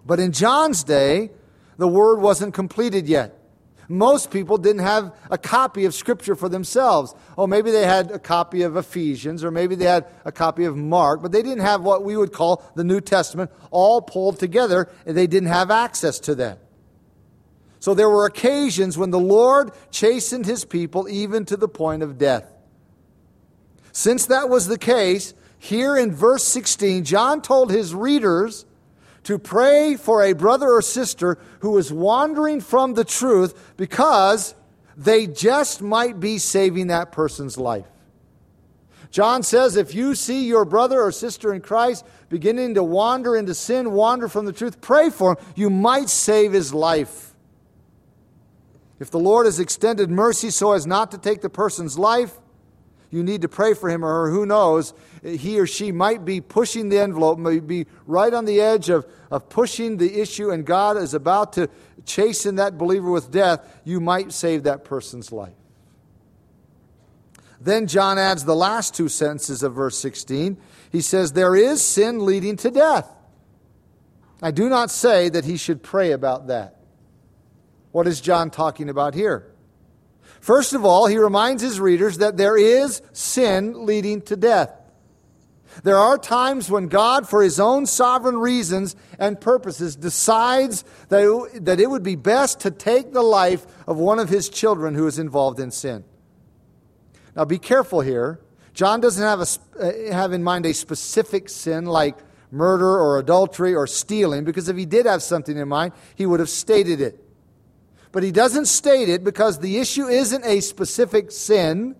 But 0.04 0.18
in 0.18 0.32
John's 0.32 0.82
day, 0.82 1.30
the 1.82 1.88
Word 1.88 2.20
wasn't 2.20 2.54
completed 2.54 3.08
yet. 3.08 3.36
Most 3.88 4.30
people 4.30 4.56
didn't 4.56 4.82
have 4.82 5.12
a 5.32 5.36
copy 5.36 5.84
of 5.84 5.94
Scripture 5.94 6.36
for 6.36 6.48
themselves. 6.48 7.12
Oh, 7.36 7.48
maybe 7.48 7.72
they 7.72 7.84
had 7.84 8.12
a 8.12 8.20
copy 8.20 8.62
of 8.62 8.76
Ephesians, 8.76 9.42
or 9.42 9.50
maybe 9.50 9.74
they 9.74 9.86
had 9.86 10.06
a 10.24 10.30
copy 10.30 10.64
of 10.64 10.76
Mark, 10.76 11.22
but 11.22 11.32
they 11.32 11.42
didn't 11.42 11.64
have 11.64 11.82
what 11.82 12.04
we 12.04 12.16
would 12.16 12.32
call 12.32 12.62
the 12.76 12.84
New 12.84 13.00
Testament 13.00 13.50
all 13.72 14.00
pulled 14.00 14.38
together, 14.38 14.88
and 15.04 15.16
they 15.16 15.26
didn't 15.26 15.48
have 15.48 15.72
access 15.72 16.20
to 16.20 16.36
that. 16.36 16.60
So 17.80 17.94
there 17.94 18.08
were 18.08 18.26
occasions 18.26 18.96
when 18.96 19.10
the 19.10 19.18
Lord 19.18 19.72
chastened 19.90 20.46
his 20.46 20.64
people 20.64 21.08
even 21.08 21.44
to 21.46 21.56
the 21.56 21.66
point 21.66 22.04
of 22.04 22.16
death. 22.16 22.48
Since 23.90 24.26
that 24.26 24.48
was 24.48 24.68
the 24.68 24.78
case, 24.78 25.34
here 25.58 25.96
in 25.96 26.14
verse 26.14 26.44
16, 26.44 27.02
John 27.02 27.42
told 27.42 27.72
his 27.72 27.92
readers 27.92 28.66
to 29.24 29.38
pray 29.38 29.96
for 29.96 30.22
a 30.22 30.32
brother 30.32 30.70
or 30.70 30.82
sister 30.82 31.38
who 31.60 31.76
is 31.78 31.92
wandering 31.92 32.60
from 32.60 32.94
the 32.94 33.04
truth 33.04 33.74
because 33.76 34.54
they 34.96 35.26
just 35.26 35.80
might 35.80 36.20
be 36.20 36.38
saving 36.38 36.88
that 36.88 37.12
person's 37.12 37.56
life. 37.56 37.86
John 39.10 39.42
says 39.42 39.76
if 39.76 39.94
you 39.94 40.14
see 40.14 40.46
your 40.46 40.64
brother 40.64 41.02
or 41.02 41.12
sister 41.12 41.52
in 41.52 41.60
Christ 41.60 42.04
beginning 42.30 42.74
to 42.74 42.82
wander 42.82 43.36
into 43.36 43.54
sin, 43.54 43.92
wander 43.92 44.26
from 44.26 44.46
the 44.46 44.52
truth, 44.52 44.80
pray 44.80 45.10
for 45.10 45.32
him. 45.32 45.46
You 45.54 45.68
might 45.68 46.08
save 46.08 46.52
his 46.52 46.72
life. 46.72 47.34
If 48.98 49.10
the 49.10 49.18
Lord 49.18 49.46
has 49.46 49.60
extended 49.60 50.10
mercy 50.10 50.50
so 50.50 50.72
as 50.72 50.86
not 50.86 51.10
to 51.10 51.18
take 51.18 51.42
the 51.42 51.50
person's 51.50 51.98
life, 51.98 52.38
you 53.12 53.22
need 53.22 53.42
to 53.42 53.48
pray 53.48 53.74
for 53.74 53.90
him 53.90 54.02
or 54.04 54.08
her. 54.08 54.30
Who 54.30 54.46
knows? 54.46 54.94
He 55.22 55.60
or 55.60 55.66
she 55.66 55.92
might 55.92 56.24
be 56.24 56.40
pushing 56.40 56.88
the 56.88 56.98
envelope, 56.98 57.38
might 57.38 57.66
be 57.66 57.86
right 58.06 58.32
on 58.32 58.46
the 58.46 58.60
edge 58.60 58.88
of, 58.88 59.06
of 59.30 59.50
pushing 59.50 59.98
the 59.98 60.20
issue, 60.20 60.50
and 60.50 60.64
God 60.64 60.96
is 60.96 61.12
about 61.12 61.52
to 61.52 61.68
chasten 62.06 62.56
that 62.56 62.78
believer 62.78 63.10
with 63.10 63.30
death. 63.30 63.80
You 63.84 64.00
might 64.00 64.32
save 64.32 64.62
that 64.62 64.84
person's 64.84 65.30
life. 65.30 65.52
Then 67.60 67.86
John 67.86 68.18
adds 68.18 68.46
the 68.46 68.56
last 68.56 68.94
two 68.94 69.10
sentences 69.10 69.62
of 69.62 69.74
verse 69.74 69.98
16. 69.98 70.56
He 70.90 71.02
says, 71.02 71.32
There 71.32 71.54
is 71.54 71.82
sin 71.82 72.24
leading 72.24 72.56
to 72.56 72.70
death. 72.70 73.08
I 74.40 74.52
do 74.52 74.70
not 74.70 74.90
say 74.90 75.28
that 75.28 75.44
he 75.44 75.58
should 75.58 75.82
pray 75.82 76.12
about 76.12 76.46
that. 76.46 76.78
What 77.92 78.08
is 78.08 78.22
John 78.22 78.50
talking 78.50 78.88
about 78.88 79.14
here? 79.14 79.51
First 80.42 80.72
of 80.72 80.84
all, 80.84 81.06
he 81.06 81.18
reminds 81.18 81.62
his 81.62 81.78
readers 81.78 82.18
that 82.18 82.36
there 82.36 82.56
is 82.56 83.00
sin 83.12 83.86
leading 83.86 84.22
to 84.22 84.34
death. 84.34 84.72
There 85.84 85.96
are 85.96 86.18
times 86.18 86.68
when 86.68 86.88
God, 86.88 87.28
for 87.28 87.44
his 87.44 87.60
own 87.60 87.86
sovereign 87.86 88.36
reasons 88.36 88.96
and 89.20 89.40
purposes, 89.40 89.94
decides 89.94 90.82
that 91.10 91.78
it, 91.78 91.86
would 91.88 92.02
be 92.02 92.16
best 92.16 92.58
to 92.60 92.72
take 92.72 93.12
the 93.12 93.22
life 93.22 93.64
of 93.86 93.98
one 93.98 94.18
of 94.18 94.30
his 94.30 94.48
children 94.48 94.96
who 94.96 95.06
is 95.06 95.16
involved 95.16 95.60
in 95.60 95.70
sin. 95.70 96.02
Now, 97.36 97.44
be 97.44 97.58
careful 97.58 98.00
here. 98.00 98.40
John 98.74 99.00
doesn't 99.00 99.22
have, 99.22 99.40
a, 99.40 100.10
uh, 100.10 100.12
have 100.12 100.32
in 100.32 100.42
mind 100.42 100.66
a 100.66 100.74
specific 100.74 101.50
sin 101.50 101.86
like 101.86 102.16
murder 102.50 102.98
or 102.98 103.20
adultery 103.20 103.76
or 103.76 103.86
stealing, 103.86 104.42
because 104.42 104.68
if 104.68 104.76
he 104.76 104.86
did 104.86 105.06
have 105.06 105.22
something 105.22 105.56
in 105.56 105.68
mind, 105.68 105.92
he 106.16 106.26
would 106.26 106.40
have 106.40 106.50
stated 106.50 107.00
it 107.00 107.20
but 108.12 108.22
he 108.22 108.30
doesn't 108.30 108.66
state 108.66 109.08
it 109.08 109.24
because 109.24 109.58
the 109.58 109.78
issue 109.78 110.06
isn't 110.06 110.44
a 110.44 110.60
specific 110.60 111.32
sin 111.32 111.96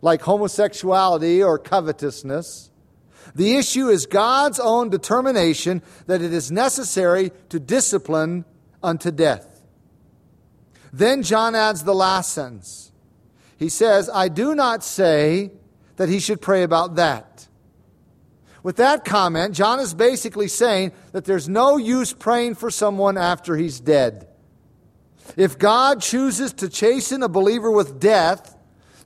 like 0.00 0.22
homosexuality 0.22 1.42
or 1.42 1.58
covetousness. 1.58 2.70
The 3.34 3.56
issue 3.56 3.88
is 3.88 4.06
God's 4.06 4.58
own 4.58 4.88
determination 4.88 5.82
that 6.06 6.22
it 6.22 6.32
is 6.32 6.50
necessary 6.50 7.32
to 7.50 7.60
discipline 7.60 8.46
unto 8.82 9.10
death. 9.10 9.62
Then 10.92 11.22
John 11.22 11.54
adds 11.54 11.84
the 11.84 11.94
last 11.94 12.32
sentence. 12.32 12.92
He 13.58 13.68
says, 13.68 14.08
I 14.12 14.28
do 14.28 14.54
not 14.54 14.82
say 14.82 15.50
that 15.96 16.08
he 16.08 16.18
should 16.18 16.40
pray 16.40 16.62
about 16.62 16.96
that. 16.96 17.48
With 18.62 18.76
that 18.76 19.04
comment, 19.04 19.54
John 19.54 19.80
is 19.80 19.94
basically 19.94 20.48
saying 20.48 20.92
that 21.12 21.24
there's 21.24 21.48
no 21.48 21.76
use 21.76 22.12
praying 22.12 22.54
for 22.54 22.70
someone 22.70 23.18
after 23.18 23.56
he's 23.56 23.80
dead. 23.80 24.28
If 25.36 25.58
God 25.58 26.00
chooses 26.00 26.52
to 26.54 26.68
chasten 26.68 27.22
a 27.22 27.28
believer 27.28 27.70
with 27.70 27.98
death, 27.98 28.56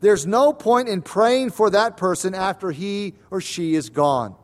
there's 0.01 0.27
no 0.27 0.53
point 0.53 0.89
in 0.89 1.03
praying 1.03 1.51
for 1.51 1.71
that 1.71 1.97
person 1.97 2.35
after 2.35 2.71
he 2.71 3.15
or 3.31 3.41
she 3.41 3.75
is 3.75 3.91
gone. 3.91 4.35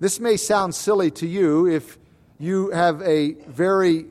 This 0.00 0.20
may 0.20 0.36
sound 0.36 0.74
silly 0.74 1.10
to 1.12 1.26
you 1.26 1.66
if 1.66 1.98
you 2.38 2.70
have 2.70 3.02
a 3.02 3.32
very 3.48 4.06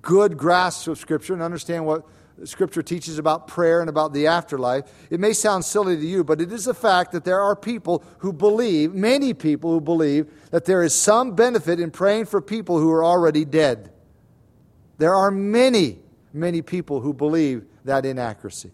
good 0.00 0.38
grasp 0.38 0.88
of 0.88 0.98
Scripture 0.98 1.34
and 1.34 1.42
understand 1.42 1.84
what 1.84 2.04
Scripture 2.44 2.82
teaches 2.82 3.18
about 3.18 3.48
prayer 3.48 3.80
and 3.80 3.90
about 3.90 4.12
the 4.12 4.28
afterlife. 4.28 4.84
It 5.10 5.18
may 5.18 5.32
sound 5.32 5.64
silly 5.64 5.96
to 5.96 6.06
you, 6.06 6.22
but 6.22 6.40
it 6.40 6.52
is 6.52 6.66
a 6.66 6.74
fact 6.74 7.12
that 7.12 7.24
there 7.24 7.40
are 7.40 7.56
people 7.56 8.04
who 8.18 8.32
believe, 8.32 8.94
many 8.94 9.34
people 9.34 9.72
who 9.72 9.80
believe, 9.80 10.30
that 10.50 10.64
there 10.64 10.82
is 10.82 10.94
some 10.94 11.34
benefit 11.34 11.80
in 11.80 11.90
praying 11.90 12.26
for 12.26 12.40
people 12.40 12.78
who 12.78 12.90
are 12.92 13.04
already 13.04 13.44
dead. 13.44 13.90
There 14.98 15.14
are 15.14 15.30
many, 15.30 16.00
many 16.32 16.60
people 16.60 17.00
who 17.00 17.14
believe 17.14 17.64
that 17.84 18.04
inaccuracy. 18.04 18.72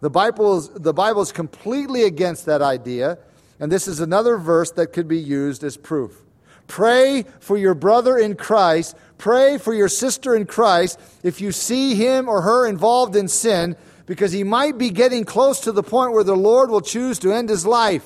The 0.00 0.10
Bible 0.10 0.58
is, 0.58 0.68
the 0.68 0.92
Bible 0.92 1.22
is 1.22 1.32
completely 1.32 2.04
against 2.04 2.46
that 2.46 2.60
idea, 2.62 3.18
and 3.58 3.70
this 3.70 3.88
is 3.88 4.00
another 4.00 4.36
verse 4.36 4.70
that 4.72 4.92
could 4.92 5.08
be 5.08 5.18
used 5.18 5.64
as 5.64 5.76
proof. 5.76 6.22
Pray 6.66 7.24
for 7.40 7.56
your 7.56 7.74
brother 7.74 8.16
in 8.16 8.34
Christ. 8.34 8.96
Pray 9.18 9.58
for 9.58 9.74
your 9.74 9.88
sister 9.88 10.34
in 10.34 10.46
Christ 10.46 10.98
if 11.22 11.40
you 11.40 11.52
see 11.52 11.94
him 11.94 12.28
or 12.28 12.42
her 12.42 12.66
involved 12.66 13.14
in 13.16 13.28
sin, 13.28 13.76
because 14.06 14.32
he 14.32 14.42
might 14.42 14.78
be 14.78 14.90
getting 14.90 15.24
close 15.24 15.60
to 15.60 15.72
the 15.72 15.82
point 15.82 16.12
where 16.12 16.24
the 16.24 16.36
Lord 16.36 16.70
will 16.70 16.80
choose 16.80 17.18
to 17.20 17.32
end 17.32 17.48
his 17.48 17.64
life. 17.64 18.04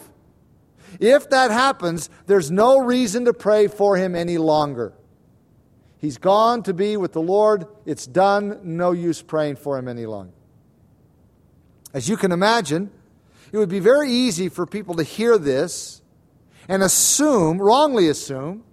If 1.01 1.31
that 1.31 1.51
happens, 1.51 2.11
there's 2.27 2.51
no 2.51 2.79
reason 2.79 3.25
to 3.25 3.33
pray 3.33 3.67
for 3.69 3.97
him 3.97 4.15
any 4.15 4.39
longer. 4.39 4.93
He's 5.99 6.19
gone 6.19 6.63
to 6.65 6.75
be 6.75 6.97
with 6.97 7.13
the 7.13 7.23
Lord. 7.23 7.67
It's 7.85 8.07
done. 8.07 8.61
No 8.63 8.93
use 8.93 9.23
praying 9.23 9.57
for 9.57 9.79
him 9.79 9.89
any 9.89 10.07
longer. 10.07 10.33
As 11.95 12.09
you 12.09 12.17
can 12.17 12.33
imagine, 12.33 12.91
it 13.53 13.59
would 13.59 13.69
be 13.69 13.81
very 13.81 14.11
easy 14.11 14.49
for 14.49 14.67
people 14.67 14.95
to 14.97 15.03
hear 15.03 15.39
this 15.39 16.03
and 16.69 16.83
assume, 16.83 17.59
wrongly 17.59 18.09
assume, 18.09 18.65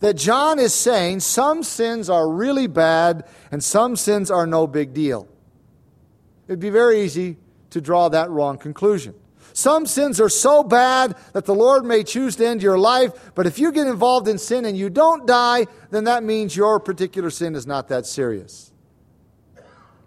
that 0.00 0.14
John 0.14 0.58
is 0.58 0.74
saying 0.74 1.20
some 1.20 1.62
sins 1.62 2.10
are 2.10 2.28
really 2.28 2.66
bad 2.66 3.26
and 3.50 3.62
some 3.62 3.96
sins 3.96 4.30
are 4.30 4.46
no 4.46 4.66
big 4.66 4.92
deal. 4.92 5.28
It'd 6.46 6.60
be 6.60 6.70
very 6.70 7.00
easy 7.02 7.36
to 7.70 7.80
draw 7.80 8.08
that 8.08 8.30
wrong 8.30 8.58
conclusion. 8.58 9.14
Some 9.58 9.86
sins 9.86 10.20
are 10.20 10.28
so 10.28 10.62
bad 10.62 11.16
that 11.32 11.44
the 11.44 11.54
Lord 11.54 11.84
may 11.84 12.04
choose 12.04 12.36
to 12.36 12.46
end 12.46 12.62
your 12.62 12.78
life, 12.78 13.32
but 13.34 13.44
if 13.44 13.58
you 13.58 13.72
get 13.72 13.88
involved 13.88 14.28
in 14.28 14.38
sin 14.38 14.64
and 14.64 14.78
you 14.78 14.88
don't 14.88 15.26
die, 15.26 15.66
then 15.90 16.04
that 16.04 16.22
means 16.22 16.54
your 16.54 16.78
particular 16.78 17.28
sin 17.28 17.56
is 17.56 17.66
not 17.66 17.88
that 17.88 18.06
serious. 18.06 18.72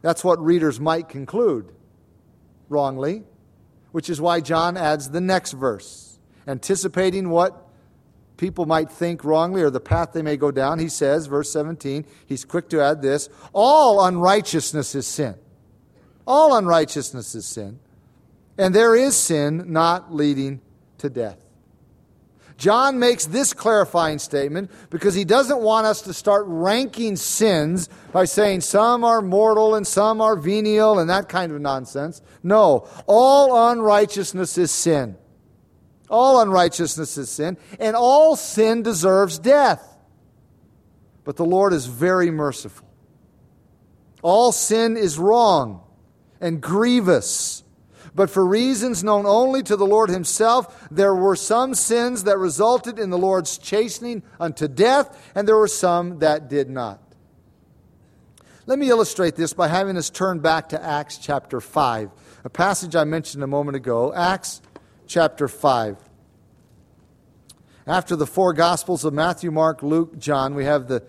That's 0.02 0.24
what 0.24 0.42
readers 0.42 0.80
might 0.80 1.10
conclude 1.10 1.70
wrongly, 2.70 3.24
which 3.92 4.10
is 4.10 4.22
why 4.22 4.40
John 4.40 4.78
adds 4.78 5.10
the 5.10 5.20
next 5.20 5.52
verse. 5.52 6.18
Anticipating 6.48 7.30
what 7.30 7.68
people 8.38 8.66
might 8.66 8.90
think 8.90 9.26
wrongly 9.26 9.64
or 9.64 9.70
the 9.70 9.82
path 9.82 10.14
they 10.14 10.22
may 10.22 10.38
go 10.38 10.52
down, 10.52 10.80
he 10.80 10.88
says, 10.88 11.28
verse 11.28 11.52
17, 11.52 12.06
he's 12.26 12.46
quick 12.46 12.70
to 12.70 12.80
add 12.80 13.02
this 13.02 13.28
all 13.52 14.02
unrighteousness 14.06 14.96
is 14.96 15.08
sin. 15.08 15.36
All 16.26 16.56
unrighteousness 16.56 17.36
is 17.36 17.46
sin. 17.46 17.82
And 18.62 18.76
there 18.76 18.95
is 18.95 19.17
sin 19.17 19.74
not 19.74 20.13
leading 20.13 20.62
to 21.00 21.10
death. 21.10 21.43
John 22.58 23.00
makes 23.00 23.26
this 23.26 23.54
clarifying 23.54 24.19
statement 24.19 24.69
because 24.91 25.15
he 25.15 25.26
doesn't 25.26 25.63
want 25.63 25.88
us 25.88 26.04
to 26.04 26.13
start 26.13 26.43
ranking 26.45 27.15
sins 27.15 27.89
by 28.12 28.26
saying 28.26 28.62
some 28.62 29.04
are 29.04 29.19
mortal 29.24 29.74
and 29.74 29.88
some 29.88 30.21
are 30.21 30.36
venial 30.36 31.00
and 31.00 31.10
that 31.10 31.28
kind 31.28 31.52
of 31.52 31.60
nonsense. 31.60 32.21
No, 32.43 32.88
all 33.08 33.71
unrighteousness 33.71 34.60
is 34.60 34.69
sin. 34.69 35.17
All 36.08 36.39
unrighteousness 36.39 37.17
is 37.17 37.32
sin, 37.32 37.58
and 37.80 37.95
all 37.95 38.36
sin 38.36 38.84
deserves 38.84 39.39
death. 39.39 39.97
But 41.24 41.36
the 41.36 41.45
Lord 41.45 41.74
is 41.74 41.88
very 41.88 42.30
merciful. 42.30 42.88
All 44.21 44.52
sin 44.52 44.97
is 44.97 45.17
wrong 45.17 45.82
and 46.39 46.62
grievous. 46.62 47.63
But 48.13 48.30
for 48.30 48.45
reasons 48.45 49.04
known 49.04 49.26
only 49.26 49.63
to 49.63 49.76
the 49.76 49.86
Lord 49.86 50.10
Himself, 50.10 50.88
there 50.91 51.15
were 51.15 51.36
some 51.36 51.74
sins 51.74 52.26
that 52.26 52.38
resulted 52.38 53.00
in 53.00 53.10
the 53.10 53.17
Lord's 53.17 53.58
chastening 53.58 54.24
unto 54.39 54.67
death, 54.67 55.32
and 55.34 55.47
there 55.47 55.58
were 55.58 55.67
some 55.67 56.19
that 56.19 56.50
did 56.50 56.69
not. 56.69 57.00
Let 58.65 58.80
me 58.80 58.89
illustrate 58.89 59.36
this 59.36 59.54
by 59.54 59.67
having 59.69 59.97
us 59.97 60.10
turn 60.10 60.39
back 60.39 60.69
to 60.69 60.84
Acts 60.84 61.17
chapter 61.17 61.62
5, 61.62 62.12
a 62.43 62.50
passage 62.50 62.95
I 62.95 63.06
mentioned 63.06 63.43
a 63.43 63.47
moment 63.47 63.76
ago. 63.76 64.13
Acts 64.13 64.62
chapter 65.08 65.47
5. 65.47 65.97
After 67.88 68.15
the 68.15 68.28
four 68.28 68.54
Gospels 68.54 69.04
of 69.04 69.13
Matthew, 69.13 69.52
Mark, 69.52 69.82
Luke, 69.82 70.19
John, 70.19 70.54
we 70.54 70.65
have 70.65 70.88
the 70.88 71.04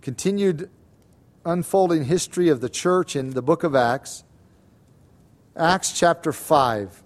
continued 0.00 0.70
unfolding 1.44 2.04
history 2.04 2.48
of 2.48 2.60
the 2.60 2.68
church 2.68 3.14
in 3.14 3.30
the 3.30 3.42
book 3.42 3.62
of 3.62 3.74
Acts. 3.74 4.24
Acts 5.56 5.92
chapter 5.92 6.32
5. 6.32 7.02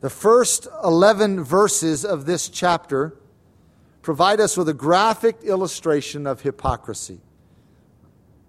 The 0.00 0.10
first 0.10 0.68
11 0.82 1.42
verses 1.42 2.04
of 2.04 2.26
this 2.26 2.50
chapter 2.50 3.16
provide 4.02 4.40
us 4.40 4.58
with 4.58 4.68
a 4.68 4.74
graphic 4.74 5.38
illustration 5.42 6.26
of 6.26 6.42
hypocrisy. 6.42 7.22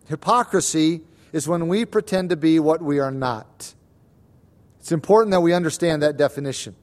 Hypocrisy 0.10 1.02
is 1.32 1.48
when 1.48 1.70
we 1.70 1.86
pretend 1.86 2.30
to 2.32 2.36
be 2.36 2.60
what 2.60 2.82
we 2.82 3.00
are 3.00 3.12
not. 3.12 3.74
It's 4.82 4.92
important 4.92 5.32
that 5.32 5.40
we 5.40 5.54
understand 5.54 6.02
that 6.04 6.18
definition. 6.18 6.76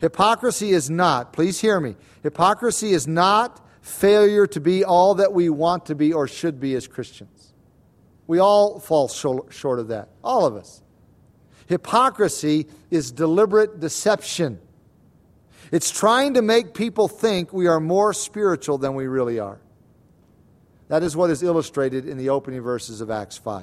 Hypocrisy 0.00 0.70
is 0.72 0.90
not, 0.90 1.32
please 1.32 1.60
hear 1.60 1.80
me, 1.80 1.96
hypocrisy 2.22 2.92
is 2.92 3.08
not 3.08 3.66
failure 3.80 4.46
to 4.46 4.60
be 4.60 4.84
all 4.84 5.14
that 5.14 5.32
we 5.32 5.48
want 5.48 5.86
to 5.86 5.94
be 5.94 6.12
or 6.12 6.28
should 6.28 6.60
be 6.60 6.74
as 6.74 6.86
Christians. 6.86 7.54
We 8.26 8.38
all 8.38 8.78
fall 8.78 9.08
short 9.08 9.78
of 9.78 9.88
that, 9.88 10.10
all 10.22 10.44
of 10.44 10.56
us. 10.56 10.82
Hypocrisy 11.70 12.66
is 12.90 13.12
deliberate 13.12 13.78
deception. 13.78 14.58
It's 15.70 15.92
trying 15.92 16.34
to 16.34 16.42
make 16.42 16.74
people 16.74 17.06
think 17.06 17.52
we 17.52 17.68
are 17.68 17.78
more 17.78 18.12
spiritual 18.12 18.76
than 18.76 18.96
we 18.96 19.06
really 19.06 19.38
are. 19.38 19.60
That 20.88 21.04
is 21.04 21.16
what 21.16 21.30
is 21.30 21.44
illustrated 21.44 22.08
in 22.08 22.18
the 22.18 22.30
opening 22.30 22.60
verses 22.60 23.00
of 23.00 23.08
Acts 23.08 23.38
5. 23.38 23.62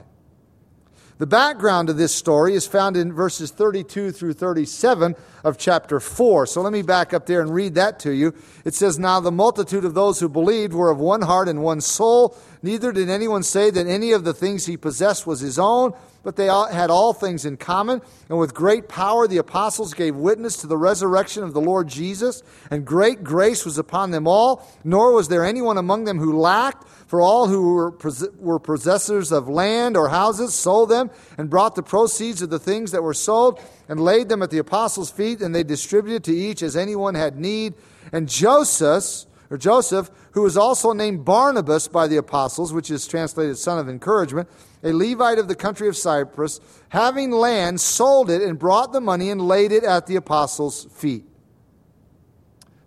The 1.18 1.28
background 1.28 1.90
of 1.90 1.98
this 1.98 2.16
story 2.16 2.54
is 2.54 2.66
found 2.66 2.96
in 2.96 3.12
verses 3.12 3.52
32 3.52 4.12
through 4.12 4.34
37 4.34 5.14
of 5.44 5.58
chapter 5.58 6.00
4. 6.00 6.46
So 6.46 6.62
let 6.62 6.72
me 6.72 6.84
back 6.84 7.14
up 7.14 7.26
there 7.26 7.42
and 7.42 7.54
read 7.54 7.76
that 7.76 8.00
to 8.02 8.12
you. 8.12 8.34
It 8.64 8.74
says, 8.74 8.98
Now 8.98 9.20
the 9.20 9.32
multitude 9.32 9.84
of 9.84 9.96
those 9.96 10.22
who 10.22 10.30
believed 10.30 10.74
were 10.74 10.92
of 10.92 11.00
one 11.00 11.24
heart 11.24 11.50
and 11.50 11.62
one 11.62 11.82
soul. 11.82 12.38
Neither 12.62 12.94
did 12.94 13.10
anyone 13.10 13.44
say 13.44 13.70
that 13.70 13.86
any 13.86 14.14
of 14.14 14.24
the 14.24 14.34
things 14.34 14.66
he 14.66 14.78
possessed 14.78 15.28
was 15.28 15.42
his 15.42 15.60
own 15.60 15.94
but 16.28 16.36
they 16.36 16.48
had 16.48 16.90
all 16.90 17.14
things 17.14 17.46
in 17.46 17.56
common. 17.56 18.02
And 18.28 18.38
with 18.38 18.54
great 18.54 18.90
power, 18.90 19.30
the 19.30 19.38
apostles 19.38 19.94
gave 19.94 20.14
witness 20.14 20.58
to 20.58 20.68
the 20.68 20.76
resurrection 20.76 21.42
of 21.42 21.54
the 21.54 21.62
Lord 21.62 21.88
Jesus, 21.88 22.44
and 22.70 22.84
great 22.84 23.24
grace 23.24 23.64
was 23.64 23.78
upon 23.78 24.12
them 24.12 24.28
all. 24.28 24.68
Nor 24.84 25.14
was 25.14 25.30
there 25.30 25.46
anyone 25.46 25.78
among 25.78 26.04
them 26.04 26.20
who 26.20 26.38
lacked, 26.38 26.86
for 27.08 27.22
all 27.22 27.48
who 27.48 27.76
were, 27.76 27.98
were 28.40 28.60
possessors 28.60 29.32
of 29.32 29.48
land 29.48 29.96
or 29.96 30.10
houses 30.10 30.54
sold 30.54 30.90
them 30.90 31.12
and 31.38 31.50
brought 31.50 31.76
the 31.76 31.82
proceeds 31.82 32.42
of 32.42 32.50
the 32.50 32.60
things 32.60 32.92
that 32.92 33.04
were 33.04 33.14
sold 33.14 33.62
and 33.88 33.98
laid 33.98 34.28
them 34.28 34.42
at 34.42 34.50
the 34.50 34.58
apostles' 34.58 35.10
feet, 35.10 35.40
and 35.40 35.56
they 35.56 35.64
distributed 35.64 36.26
to 36.26 36.36
each 36.36 36.62
as 36.62 36.76
anyone 36.76 37.16
had 37.16 37.40
need. 37.40 37.74
And 38.12 38.28
Joses, 38.28 39.28
or 39.50 39.58
Joseph, 39.58 40.12
who 40.32 40.42
was 40.42 40.58
also 40.58 40.92
named 40.92 41.24
Barnabas 41.24 41.88
by 41.88 42.06
the 42.06 42.18
apostles, 42.18 42.74
which 42.74 42.92
is 42.92 43.08
translated 43.08 43.58
son 43.58 43.80
of 43.80 43.88
encouragement, 43.88 44.50
a 44.84 44.94
Levite 44.94 45.40
of 45.40 45.48
the 45.48 45.56
country 45.56 45.88
of 45.88 45.98
Cyprus, 45.98 46.60
having 46.90 47.32
land, 47.32 47.82
sold 47.82 48.30
it 48.30 48.42
and 48.42 48.60
brought 48.60 48.94
the 48.94 49.02
money 49.02 49.30
and 49.30 49.42
laid 49.42 49.72
it 49.72 49.84
at 49.84 50.08
the 50.08 50.16
apostles' 50.16 50.86
feet. 50.92 51.26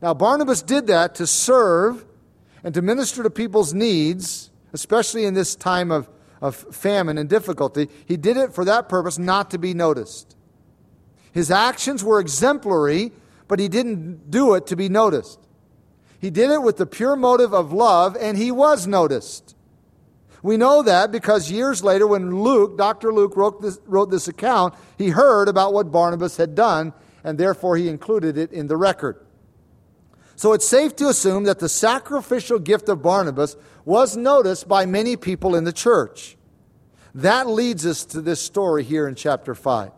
Now, 0.00 0.14
Barnabas 0.14 0.62
did 0.62 0.86
that 0.86 1.14
to 1.16 1.26
serve 1.26 2.04
and 2.64 2.72
to 2.74 2.82
minister 2.82 3.22
to 3.22 3.30
people's 3.30 3.74
needs, 3.74 4.50
especially 4.72 5.24
in 5.24 5.34
this 5.34 5.54
time 5.54 5.90
of, 5.90 6.08
of 6.40 6.56
famine 6.56 7.18
and 7.18 7.28
difficulty. 7.28 7.88
He 8.06 8.16
did 8.16 8.36
it 8.36 8.54
for 8.54 8.64
that 8.64 8.88
purpose, 8.88 9.18
not 9.18 9.50
to 9.50 9.58
be 9.58 9.74
noticed. 9.74 10.36
His 11.32 11.50
actions 11.50 12.02
were 12.02 12.18
exemplary, 12.18 13.12
but 13.46 13.58
he 13.58 13.68
didn't 13.68 14.30
do 14.30 14.54
it 14.54 14.66
to 14.68 14.76
be 14.76 14.88
noticed. 14.88 15.38
He 16.18 16.30
did 16.30 16.50
it 16.50 16.62
with 16.62 16.76
the 16.76 16.86
pure 16.86 17.16
motive 17.16 17.54
of 17.54 17.72
love, 17.72 18.16
and 18.20 18.36
he 18.36 18.50
was 18.50 18.86
noticed. 18.86 19.54
We 20.42 20.56
know 20.56 20.82
that 20.82 21.12
because 21.12 21.50
years 21.50 21.84
later, 21.84 22.06
when 22.06 22.42
Luke, 22.42 22.78
Dr. 22.78 23.12
Luke, 23.12 23.36
wrote 23.36 23.60
this, 23.60 23.78
wrote 23.86 24.10
this 24.10 24.28
account, 24.28 24.74
he 24.96 25.10
heard 25.10 25.48
about 25.48 25.74
what 25.74 25.92
Barnabas 25.92 26.36
had 26.36 26.54
done, 26.54 26.94
and 27.22 27.36
therefore 27.36 27.76
he 27.76 27.88
included 27.88 28.38
it 28.38 28.50
in 28.52 28.66
the 28.66 28.76
record. 28.76 29.24
So 30.36 30.54
it's 30.54 30.66
safe 30.66 30.96
to 30.96 31.08
assume 31.08 31.44
that 31.44 31.58
the 31.58 31.68
sacrificial 31.68 32.58
gift 32.58 32.88
of 32.88 33.02
Barnabas 33.02 33.56
was 33.84 34.16
noticed 34.16 34.66
by 34.66 34.86
many 34.86 35.16
people 35.16 35.54
in 35.54 35.64
the 35.64 35.72
church. 35.72 36.38
That 37.14 37.46
leads 37.46 37.84
us 37.84 38.06
to 38.06 38.22
this 38.22 38.40
story 38.40 38.82
here 38.82 39.06
in 39.06 39.16
chapter 39.16 39.54
5. 39.54 39.90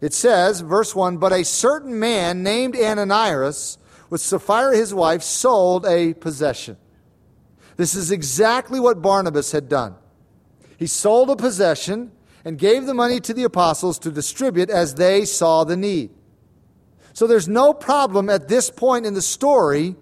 It 0.00 0.12
says, 0.12 0.60
verse 0.60 0.96
1 0.96 1.18
But 1.18 1.32
a 1.32 1.44
certain 1.44 2.00
man 2.00 2.42
named 2.42 2.74
Ananias, 2.74 3.78
with 4.10 4.20
Sapphira 4.20 4.76
his 4.76 4.92
wife, 4.92 5.22
sold 5.22 5.86
a 5.86 6.14
possession. 6.14 6.76
This 7.76 7.94
is 7.94 8.10
exactly 8.10 8.78
what 8.78 9.02
Barnabas 9.02 9.52
had 9.52 9.68
done. 9.68 9.94
He 10.76 10.86
sold 10.86 11.30
a 11.30 11.36
possession 11.36 12.12
and 12.44 12.58
gave 12.58 12.86
the 12.86 12.94
money 12.94 13.20
to 13.20 13.34
the 13.34 13.44
apostles 13.44 13.98
to 14.00 14.10
distribute 14.10 14.70
as 14.70 14.94
they 14.94 15.24
saw 15.24 15.64
the 15.64 15.76
need. 15.76 16.10
So 17.12 17.26
there's 17.26 17.48
no 17.48 17.72
problem 17.72 18.28
at 18.28 18.48
this 18.48 18.70
point 18.70 19.06
in 19.06 19.14
the 19.14 19.22
story, 19.22 19.96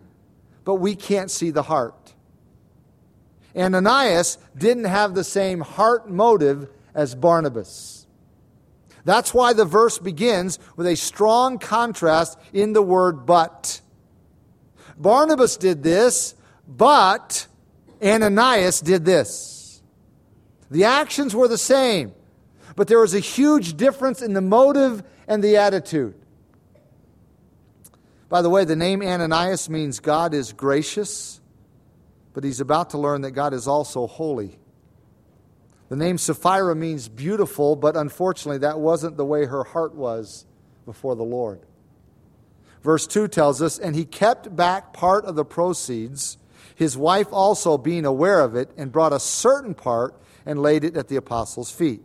but 0.64 0.76
we 0.76 0.94
can't 0.94 1.30
see 1.30 1.50
the 1.50 1.62
heart. 1.62 2.14
Ananias 3.56 4.38
didn't 4.56 4.85
have 4.85 5.14
the 5.14 5.24
same 5.24 5.61
heart 5.61 6.09
motive 6.09 6.68
as 6.94 7.14
Barnabas. 7.14 8.06
That's 9.04 9.35
why 9.35 9.52
the 9.52 9.64
verse 9.64 9.98
begins 9.98 10.59
with 10.76 10.87
a 10.87 10.96
strong 10.96 11.59
contrast 11.59 12.38
in 12.52 12.72
the 12.72 12.83
word 12.83 13.26
but. 13.26 13.80
Barnabas 14.96 15.56
did 15.56 15.83
this, 15.83 16.35
but 16.68 17.46
Ananias 18.02 18.80
did 18.80 19.04
this. 19.04 19.82
The 20.70 20.84
actions 20.84 21.34
were 21.34 21.48
the 21.48 21.58
same, 21.58 22.12
but 22.76 22.88
there 22.88 23.00
was 23.00 23.14
a 23.14 23.20
huge 23.20 23.76
difference 23.76 24.22
in 24.22 24.32
the 24.32 24.40
motive 24.40 25.02
and 25.26 25.42
the 25.42 25.56
attitude. 25.56 26.14
By 28.28 28.42
the 28.42 28.50
way, 28.50 28.64
the 28.64 28.76
name 28.76 29.02
Ananias 29.02 29.68
means 29.68 29.98
God 29.98 30.34
is 30.34 30.52
gracious, 30.52 31.40
but 32.32 32.44
he's 32.44 32.60
about 32.60 32.90
to 32.90 32.98
learn 32.98 33.22
that 33.22 33.32
God 33.32 33.52
is 33.52 33.66
also 33.66 34.06
holy. 34.06 34.58
The 35.88 35.96
name 35.96 36.16
Sapphira 36.18 36.76
means 36.76 37.08
beautiful, 37.08 37.74
but 37.74 37.96
unfortunately, 37.96 38.58
that 38.58 38.78
wasn't 38.78 39.16
the 39.16 39.24
way 39.24 39.46
her 39.46 39.64
heart 39.64 39.96
was 39.96 40.46
before 40.86 41.16
the 41.16 41.24
Lord. 41.24 41.60
Verse 42.82 43.08
2 43.08 43.26
tells 43.26 43.60
us, 43.60 43.78
And 43.78 43.96
he 43.96 44.04
kept 44.04 44.54
back 44.54 44.92
part 44.92 45.24
of 45.24 45.34
the 45.34 45.44
proceeds 45.44 46.38
his 46.80 46.96
wife 46.96 47.26
also 47.30 47.76
being 47.76 48.06
aware 48.06 48.40
of 48.40 48.56
it, 48.56 48.70
and 48.78 48.90
brought 48.90 49.12
a 49.12 49.20
certain 49.20 49.74
part 49.74 50.18
and 50.46 50.62
laid 50.62 50.82
it 50.82 50.96
at 50.96 51.08
the 51.08 51.16
apostles' 51.16 51.70
feet. 51.70 52.00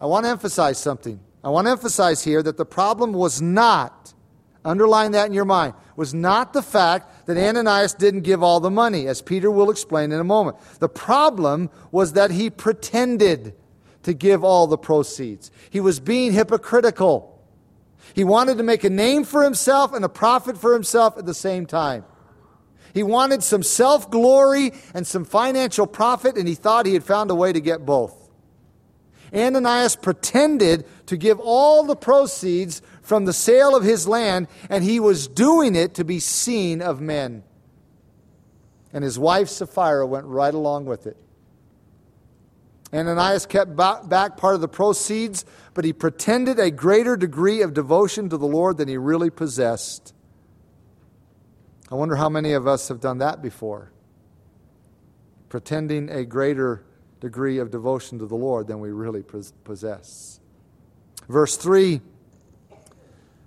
I 0.00 0.06
want 0.06 0.24
to 0.24 0.30
emphasize 0.30 0.76
something. 0.76 1.20
I 1.44 1.50
want 1.50 1.68
to 1.68 1.70
emphasize 1.70 2.24
here 2.24 2.42
that 2.42 2.56
the 2.56 2.66
problem 2.66 3.12
was 3.12 3.40
not, 3.40 4.12
underline 4.64 5.12
that 5.12 5.28
in 5.28 5.34
your 5.34 5.44
mind, 5.44 5.74
was 5.94 6.12
not 6.12 6.52
the 6.52 6.62
fact 6.62 7.26
that 7.26 7.36
Ananias 7.36 7.94
didn't 7.94 8.22
give 8.22 8.42
all 8.42 8.58
the 8.58 8.72
money, 8.72 9.06
as 9.06 9.22
Peter 9.22 9.52
will 9.52 9.70
explain 9.70 10.10
in 10.10 10.18
a 10.18 10.24
moment. 10.24 10.56
The 10.80 10.88
problem 10.88 11.70
was 11.92 12.14
that 12.14 12.32
he 12.32 12.50
pretended 12.50 13.54
to 14.02 14.14
give 14.14 14.42
all 14.42 14.66
the 14.66 14.76
proceeds. 14.76 15.52
He 15.70 15.78
was 15.78 16.00
being 16.00 16.32
hypocritical. 16.32 17.40
He 18.14 18.24
wanted 18.24 18.58
to 18.58 18.64
make 18.64 18.82
a 18.82 18.90
name 18.90 19.22
for 19.22 19.44
himself 19.44 19.92
and 19.92 20.04
a 20.04 20.08
profit 20.08 20.58
for 20.58 20.74
himself 20.74 21.16
at 21.16 21.24
the 21.24 21.34
same 21.34 21.66
time. 21.66 22.04
He 22.98 23.04
wanted 23.04 23.44
some 23.44 23.62
self 23.62 24.10
glory 24.10 24.72
and 24.92 25.06
some 25.06 25.24
financial 25.24 25.86
profit, 25.86 26.36
and 26.36 26.48
he 26.48 26.56
thought 26.56 26.84
he 26.84 26.94
had 26.94 27.04
found 27.04 27.30
a 27.30 27.34
way 27.36 27.52
to 27.52 27.60
get 27.60 27.86
both. 27.86 28.28
Ananias 29.32 29.94
pretended 29.94 30.84
to 31.06 31.16
give 31.16 31.38
all 31.38 31.84
the 31.84 31.94
proceeds 31.94 32.82
from 33.02 33.24
the 33.24 33.32
sale 33.32 33.76
of 33.76 33.84
his 33.84 34.08
land, 34.08 34.48
and 34.68 34.82
he 34.82 34.98
was 34.98 35.28
doing 35.28 35.76
it 35.76 35.94
to 35.94 36.02
be 36.02 36.18
seen 36.18 36.82
of 36.82 37.00
men. 37.00 37.44
And 38.92 39.04
his 39.04 39.16
wife 39.16 39.48
Sapphira 39.48 40.04
went 40.04 40.26
right 40.26 40.52
along 40.52 40.86
with 40.86 41.06
it. 41.06 41.16
Ananias 42.92 43.46
kept 43.46 43.76
back 43.76 44.36
part 44.36 44.56
of 44.56 44.60
the 44.60 44.66
proceeds, 44.66 45.44
but 45.72 45.84
he 45.84 45.92
pretended 45.92 46.58
a 46.58 46.72
greater 46.72 47.16
degree 47.16 47.62
of 47.62 47.74
devotion 47.74 48.28
to 48.28 48.36
the 48.36 48.48
Lord 48.48 48.76
than 48.76 48.88
he 48.88 48.96
really 48.96 49.30
possessed. 49.30 50.14
I 51.90 51.94
wonder 51.94 52.16
how 52.16 52.28
many 52.28 52.52
of 52.52 52.66
us 52.66 52.88
have 52.88 53.00
done 53.00 53.18
that 53.18 53.40
before. 53.40 53.90
Pretending 55.48 56.10
a 56.10 56.24
greater 56.24 56.84
degree 57.20 57.58
of 57.58 57.70
devotion 57.70 58.18
to 58.18 58.26
the 58.26 58.36
Lord 58.36 58.66
than 58.66 58.80
we 58.80 58.90
really 58.90 59.22
possess. 59.64 60.40
Verse 61.28 61.56
3 61.56 62.00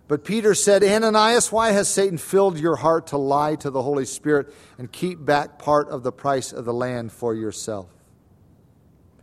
But 0.07 0.23
Peter 0.23 0.55
said, 0.55 0.83
Ananias, 0.83 1.51
why 1.51 1.71
has 1.71 1.87
Satan 1.87 2.17
filled 2.17 2.59
your 2.59 2.77
heart 2.77 3.07
to 3.07 3.17
lie 3.17 3.55
to 3.55 3.69
the 3.69 3.83
Holy 3.83 4.05
Spirit 4.05 4.53
and 4.79 4.91
keep 4.91 5.23
back 5.23 5.59
part 5.59 5.89
of 5.89 6.01
the 6.01 6.11
price 6.11 6.51
of 6.51 6.65
the 6.65 6.73
land 6.73 7.11
for 7.11 7.35
yourself? 7.35 7.89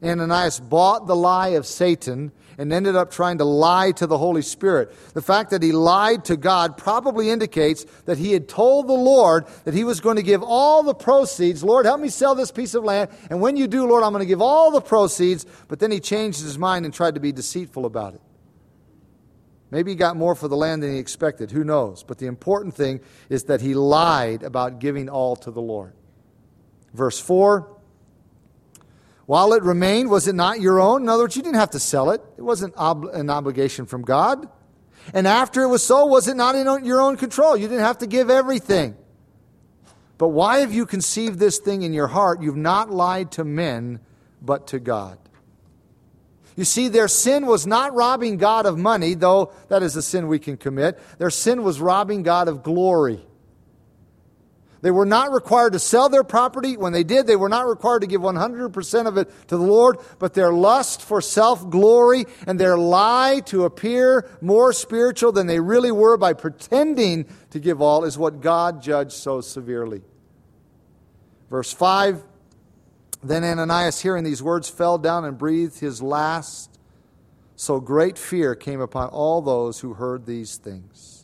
Ananias 0.03 0.61
bought 0.61 1.07
the 1.07 1.17
lie 1.17 1.49
of 1.49 1.67
Satan 1.67 2.33
and 2.59 2.73
ended 2.73 2.97
up 2.97 3.11
trying 3.11 3.39
to 3.39 3.45
lie 3.45 3.93
to 3.93 4.07
the 4.07 4.19
Holy 4.19 4.43
Spirit. 4.43 4.93
The 5.15 5.23
fact 5.23 5.51
that 5.51 5.63
he 5.63 5.71
lied 5.71 6.25
to 6.27 6.37
God 6.37 6.77
probably 6.77 7.31
indicates 7.31 7.85
that 8.05 8.19
he 8.19 8.33
had 8.33 8.49
told 8.49 8.89
the 8.89 8.93
Lord 8.93 9.47
that 9.65 9.75
he 9.75 9.85
was 9.85 10.01
going 10.01 10.17
to 10.17 10.23
give 10.23 10.43
all 10.43 10.83
the 10.83 10.95
proceeds. 10.95 11.63
Lord, 11.63 11.87
help 11.87 12.01
me 12.01 12.09
sell 12.09 12.35
this 12.35 12.51
piece 12.51 12.75
of 12.75 12.85
land. 12.85 13.11
And 13.31 13.41
when 13.41 13.57
you 13.57 13.69
do, 13.69 13.87
Lord, 13.87 14.03
I'm 14.03 14.13
going 14.13 14.23
to 14.23 14.27
give 14.27 14.43
all 14.43 14.73
the 14.73 14.81
proceeds. 14.81 15.47
But 15.69 15.79
then 15.79 15.93
he 15.93 16.01
changed 16.01 16.43
his 16.43 16.59
mind 16.59 16.85
and 16.85 16.93
tried 16.93 17.15
to 17.15 17.21
be 17.21 17.31
deceitful 17.31 17.87
about 17.87 18.15
it. 18.15 18.21
Maybe 19.71 19.93
he 19.93 19.97
got 19.97 20.17
more 20.17 20.35
for 20.35 20.49
the 20.49 20.57
land 20.57 20.83
than 20.83 20.93
he 20.93 20.99
expected. 20.99 21.53
Who 21.53 21.63
knows? 21.63 22.03
But 22.03 22.19
the 22.19 22.27
important 22.27 22.75
thing 22.75 23.01
is 23.29 23.45
that 23.45 23.61
he 23.61 23.75
lied 23.75 24.43
about 24.43 24.81
giving 24.81 25.09
all 25.09 25.37
to 25.37 25.51
the 25.51 25.61
Lord. 25.61 25.93
Verse 26.93 27.21
4 27.21 27.78
while 29.29 29.53
it 29.53 29.63
remained, 29.63 30.09
was 30.09 30.27
it 30.27 30.35
not 30.35 30.59
your 30.59 30.81
own? 30.81 31.03
In 31.03 31.09
other 31.11 31.25
words, 31.25 31.37
you 31.37 31.43
didn't 31.43 31.57
have 31.57 31.73
to 31.73 31.79
sell 31.79 32.13
it, 32.13 32.23
it 32.39 32.41
wasn't 32.41 32.75
ob- 32.79 33.11
an 33.13 33.29
obligation 33.29 33.85
from 33.85 34.01
God. 34.01 34.49
And 35.13 35.27
after 35.27 35.61
it 35.61 35.69
was 35.69 35.85
sold, 35.85 36.11
was 36.11 36.29
it 36.29 36.35
not 36.35 36.55
in 36.55 36.87
your 36.87 36.99
own 36.99 37.19
control? 37.19 37.55
You 37.55 37.69
didn't 37.69 37.85
have 37.85 37.99
to 37.99 38.07
give 38.07 38.31
everything. 38.31 38.97
But 40.17 40.29
why 40.29 40.61
have 40.61 40.73
you 40.73 40.87
conceived 40.87 41.39
this 41.39 41.59
thing 41.59 41.83
in 41.83 41.93
your 41.93 42.07
heart? 42.07 42.41
You've 42.41 42.57
not 42.57 42.91
lied 42.91 43.31
to 43.33 43.45
men, 43.45 44.01
but 44.41 44.69
to 44.69 44.79
God. 44.79 45.19
You 46.57 46.65
see, 46.65 46.89
their 46.89 47.07
sin 47.07 47.45
was 47.45 47.67
not 47.67 47.95
robbing 47.95 48.39
God 48.39 48.65
of 48.65 48.79
money, 48.79 49.13
though 49.13 49.53
that 49.69 49.83
is 49.83 49.95
a 49.95 50.01
sin 50.01 50.29
we 50.29 50.39
can 50.39 50.57
commit. 50.57 50.99
Their 51.19 51.29
sin 51.29 51.63
was 51.63 51.83
robbing 51.83 52.23
God 52.23 52.49
of 52.49 52.63
glory. 52.63 53.21
They 54.81 54.91
were 54.91 55.07
not 55.07 55.33
required 55.33 55.73
to 55.73 55.79
sell 55.79 56.09
their 56.09 56.23
property. 56.23 56.77
When 56.77 56.93
they 56.93 57.03
did, 57.03 57.27
they 57.27 57.37
were 57.37 57.49
not 57.49 57.67
required 57.67 58.01
to 58.01 58.07
give 58.07 58.21
100% 58.21 59.07
of 59.07 59.17
it 59.17 59.49
to 59.49 59.57
the 59.57 59.63
Lord, 59.63 59.99
but 60.19 60.35
their 60.35 60.53
lust 60.53 61.03
for 61.03 61.21
self 61.21 61.69
glory 61.69 62.27
and 62.47 62.61
their 62.61 62.79
lie 62.79 63.41
to 63.47 63.65
appear 63.65 64.29
more 64.41 64.73
spiritual 64.73 65.33
than 65.33 65.47
they 65.47 65.59
really 65.59 65.91
were 65.91 66.17
by 66.17 66.33
pretending 66.33 67.27
to 67.51 67.59
give 67.59 67.83
all 67.83 68.05
is 68.05 68.17
what 68.17 68.41
God 68.41 68.81
judged 68.81 69.13
so 69.13 69.41
severely. 69.41 70.03
Verse 71.51 71.73
5 71.73 72.23
Then 73.23 73.43
Ananias, 73.43 74.01
hearing 74.01 74.23
these 74.23 74.43
words, 74.43 74.69
fell 74.69 74.99
down 74.99 75.25
and 75.25 75.37
breathed 75.37 75.81
his 75.81 76.01
last. 76.01 76.79
So 77.57 77.81
great 77.81 78.17
fear 78.17 78.55
came 78.55 78.81
upon 78.81 79.09
all 79.09 79.43
those 79.43 79.81
who 79.81 79.95
heard 79.95 80.27
these 80.27 80.57
things. 80.57 81.18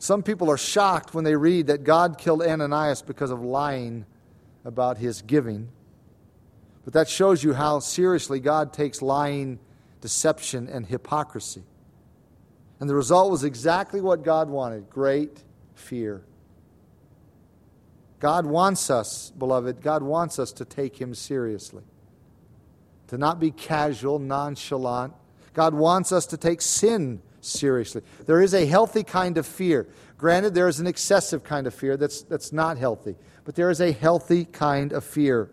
Some 0.00 0.22
people 0.22 0.50
are 0.50 0.56
shocked 0.56 1.12
when 1.12 1.24
they 1.24 1.36
read 1.36 1.66
that 1.66 1.84
God 1.84 2.16
killed 2.16 2.42
Ananias 2.42 3.02
because 3.02 3.30
of 3.30 3.42
lying 3.42 4.06
about 4.64 4.96
his 4.96 5.20
giving. 5.20 5.68
But 6.84 6.94
that 6.94 7.06
shows 7.06 7.44
you 7.44 7.52
how 7.52 7.80
seriously 7.80 8.40
God 8.40 8.72
takes 8.72 9.02
lying, 9.02 9.58
deception, 10.00 10.68
and 10.68 10.86
hypocrisy. 10.86 11.64
And 12.80 12.88
the 12.88 12.94
result 12.94 13.30
was 13.30 13.44
exactly 13.44 14.00
what 14.00 14.24
God 14.24 14.48
wanted 14.48 14.88
great 14.88 15.44
fear. 15.74 16.22
God 18.20 18.46
wants 18.46 18.88
us, 18.88 19.32
beloved, 19.36 19.82
God 19.82 20.02
wants 20.02 20.38
us 20.38 20.50
to 20.52 20.64
take 20.64 20.98
Him 20.98 21.14
seriously, 21.14 21.84
to 23.08 23.18
not 23.18 23.38
be 23.38 23.50
casual, 23.50 24.18
nonchalant. 24.18 25.12
God 25.52 25.74
wants 25.74 26.10
us 26.10 26.24
to 26.28 26.38
take 26.38 26.62
sin 26.62 27.20
seriously. 27.40 28.02
There 28.26 28.40
is 28.40 28.54
a 28.54 28.66
healthy 28.66 29.02
kind 29.02 29.38
of 29.38 29.46
fear. 29.46 29.88
Granted, 30.18 30.54
there 30.54 30.68
is 30.68 30.80
an 30.80 30.86
excessive 30.86 31.42
kind 31.42 31.66
of 31.66 31.74
fear 31.74 31.96
that's, 31.96 32.22
that's 32.22 32.52
not 32.52 32.78
healthy, 32.78 33.16
but 33.44 33.54
there 33.54 33.70
is 33.70 33.80
a 33.80 33.92
healthy 33.92 34.44
kind 34.44 34.92
of 34.92 35.04
fear. 35.04 35.50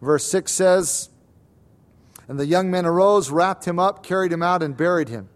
Verse 0.00 0.24
6 0.30 0.52
says, 0.52 1.08
And 2.28 2.38
the 2.38 2.46
young 2.46 2.70
men 2.70 2.86
arose, 2.86 3.30
wrapped 3.30 3.64
him 3.64 3.78
up, 3.78 4.04
carried 4.04 4.32
him 4.32 4.42
out, 4.42 4.62
and 4.62 4.76
buried 4.76 5.08
him. 5.08 5.28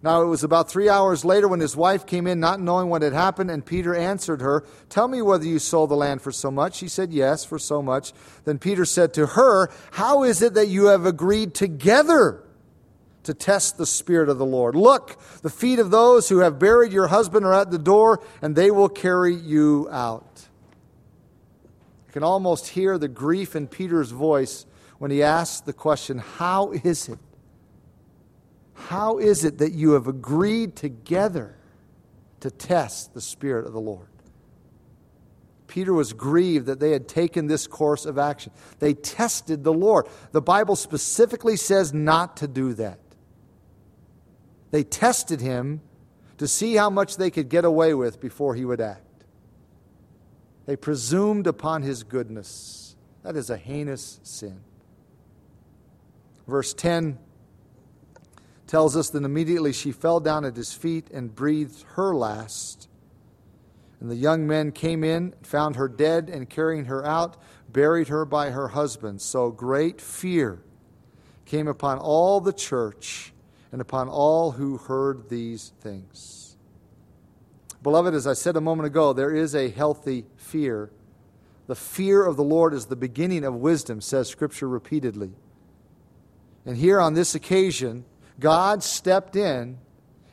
Now 0.00 0.22
it 0.22 0.26
was 0.26 0.44
about 0.44 0.70
three 0.70 0.88
hours 0.88 1.24
later 1.24 1.48
when 1.48 1.58
his 1.58 1.76
wife 1.76 2.06
came 2.06 2.28
in, 2.28 2.38
not 2.38 2.60
knowing 2.60 2.88
what 2.88 3.02
had 3.02 3.12
happened, 3.12 3.50
and 3.50 3.66
Peter 3.66 3.94
answered 3.94 4.40
her, 4.40 4.64
Tell 4.88 5.08
me 5.08 5.22
whether 5.22 5.44
you 5.44 5.58
sold 5.58 5.90
the 5.90 5.96
land 5.96 6.22
for 6.22 6.30
so 6.30 6.50
much. 6.50 6.76
She 6.76 6.88
said, 6.88 7.12
Yes, 7.12 7.44
for 7.44 7.58
so 7.58 7.82
much. 7.82 8.12
Then 8.44 8.58
Peter 8.58 8.84
said 8.84 9.12
to 9.14 9.26
her, 9.26 9.70
How 9.92 10.22
is 10.22 10.40
it 10.40 10.54
that 10.54 10.68
you 10.68 10.86
have 10.86 11.04
agreed 11.04 11.54
together? 11.54 12.44
To 13.24 13.34
test 13.34 13.76
the 13.76 13.86
Spirit 13.86 14.28
of 14.28 14.38
the 14.38 14.46
Lord. 14.46 14.74
Look, 14.74 15.20
the 15.42 15.50
feet 15.50 15.78
of 15.78 15.90
those 15.90 16.28
who 16.28 16.38
have 16.38 16.58
buried 16.58 16.92
your 16.92 17.08
husband 17.08 17.44
are 17.44 17.54
at 17.54 17.70
the 17.70 17.78
door, 17.78 18.22
and 18.40 18.54
they 18.54 18.70
will 18.70 18.88
carry 18.88 19.34
you 19.34 19.88
out. 19.90 20.48
You 22.06 22.12
can 22.12 22.22
almost 22.22 22.68
hear 22.68 22.96
the 22.96 23.08
grief 23.08 23.54
in 23.54 23.66
Peter's 23.66 24.10
voice 24.10 24.66
when 24.98 25.10
he 25.10 25.22
asks 25.22 25.60
the 25.60 25.72
question 25.72 26.18
How 26.18 26.70
is 26.72 27.08
it? 27.08 27.18
How 28.74 29.18
is 29.18 29.44
it 29.44 29.58
that 29.58 29.72
you 29.72 29.92
have 29.92 30.06
agreed 30.06 30.76
together 30.76 31.56
to 32.40 32.50
test 32.50 33.12
the 33.12 33.20
Spirit 33.20 33.66
of 33.66 33.72
the 33.72 33.80
Lord? 33.80 34.08
Peter 35.66 35.92
was 35.92 36.14
grieved 36.14 36.66
that 36.66 36.80
they 36.80 36.92
had 36.92 37.06
taken 37.06 37.46
this 37.46 37.66
course 37.66 38.06
of 38.06 38.18
action. 38.18 38.52
They 38.78 38.94
tested 38.94 39.62
the 39.62 39.72
Lord. 39.72 40.06
The 40.32 40.40
Bible 40.40 40.76
specifically 40.76 41.56
says 41.56 41.92
not 41.92 42.38
to 42.38 42.48
do 42.48 42.72
that. 42.74 42.98
They 44.70 44.84
tested 44.84 45.40
him 45.40 45.80
to 46.38 46.46
see 46.46 46.76
how 46.76 46.90
much 46.90 47.16
they 47.16 47.30
could 47.30 47.48
get 47.48 47.64
away 47.64 47.94
with 47.94 48.20
before 48.20 48.54
he 48.54 48.64
would 48.64 48.80
act. 48.80 49.02
They 50.66 50.76
presumed 50.76 51.46
upon 51.46 51.82
his 51.82 52.02
goodness. 52.02 52.96
That 53.22 53.36
is 53.36 53.50
a 53.50 53.56
heinous 53.56 54.20
sin. 54.22 54.60
Verse 56.46 56.72
10 56.74 57.18
tells 58.66 58.96
us 58.96 59.10
that 59.10 59.24
immediately 59.24 59.72
she 59.72 59.92
fell 59.92 60.20
down 60.20 60.44
at 60.44 60.56
his 60.56 60.72
feet 60.72 61.10
and 61.10 61.34
breathed 61.34 61.84
her 61.94 62.14
last. 62.14 62.88
And 64.00 64.10
the 64.10 64.16
young 64.16 64.46
men 64.46 64.70
came 64.72 65.02
in, 65.02 65.34
found 65.42 65.76
her 65.76 65.88
dead, 65.88 66.28
and 66.28 66.48
carrying 66.48 66.84
her 66.84 67.04
out, 67.04 67.36
buried 67.72 68.08
her 68.08 68.24
by 68.24 68.50
her 68.50 68.68
husband. 68.68 69.20
So 69.20 69.50
great 69.50 70.00
fear 70.00 70.62
came 71.46 71.66
upon 71.66 71.98
all 71.98 72.40
the 72.40 72.52
church 72.52 73.32
and 73.72 73.80
upon 73.80 74.08
all 74.08 74.52
who 74.52 74.78
heard 74.78 75.28
these 75.28 75.72
things. 75.80 76.56
Beloved, 77.82 78.14
as 78.14 78.26
I 78.26 78.32
said 78.32 78.56
a 78.56 78.60
moment 78.60 78.86
ago, 78.86 79.12
there 79.12 79.34
is 79.34 79.54
a 79.54 79.68
healthy 79.68 80.24
fear. 80.36 80.90
The 81.66 81.74
fear 81.74 82.24
of 82.24 82.36
the 82.36 82.44
Lord 82.44 82.74
is 82.74 82.86
the 82.86 82.96
beginning 82.96 83.44
of 83.44 83.54
wisdom, 83.54 84.00
says 84.00 84.28
Scripture 84.28 84.68
repeatedly. 84.68 85.32
And 86.66 86.76
here 86.76 87.00
on 87.00 87.14
this 87.14 87.34
occasion, 87.34 88.04
God 88.40 88.82
stepped 88.82 89.36
in 89.36 89.78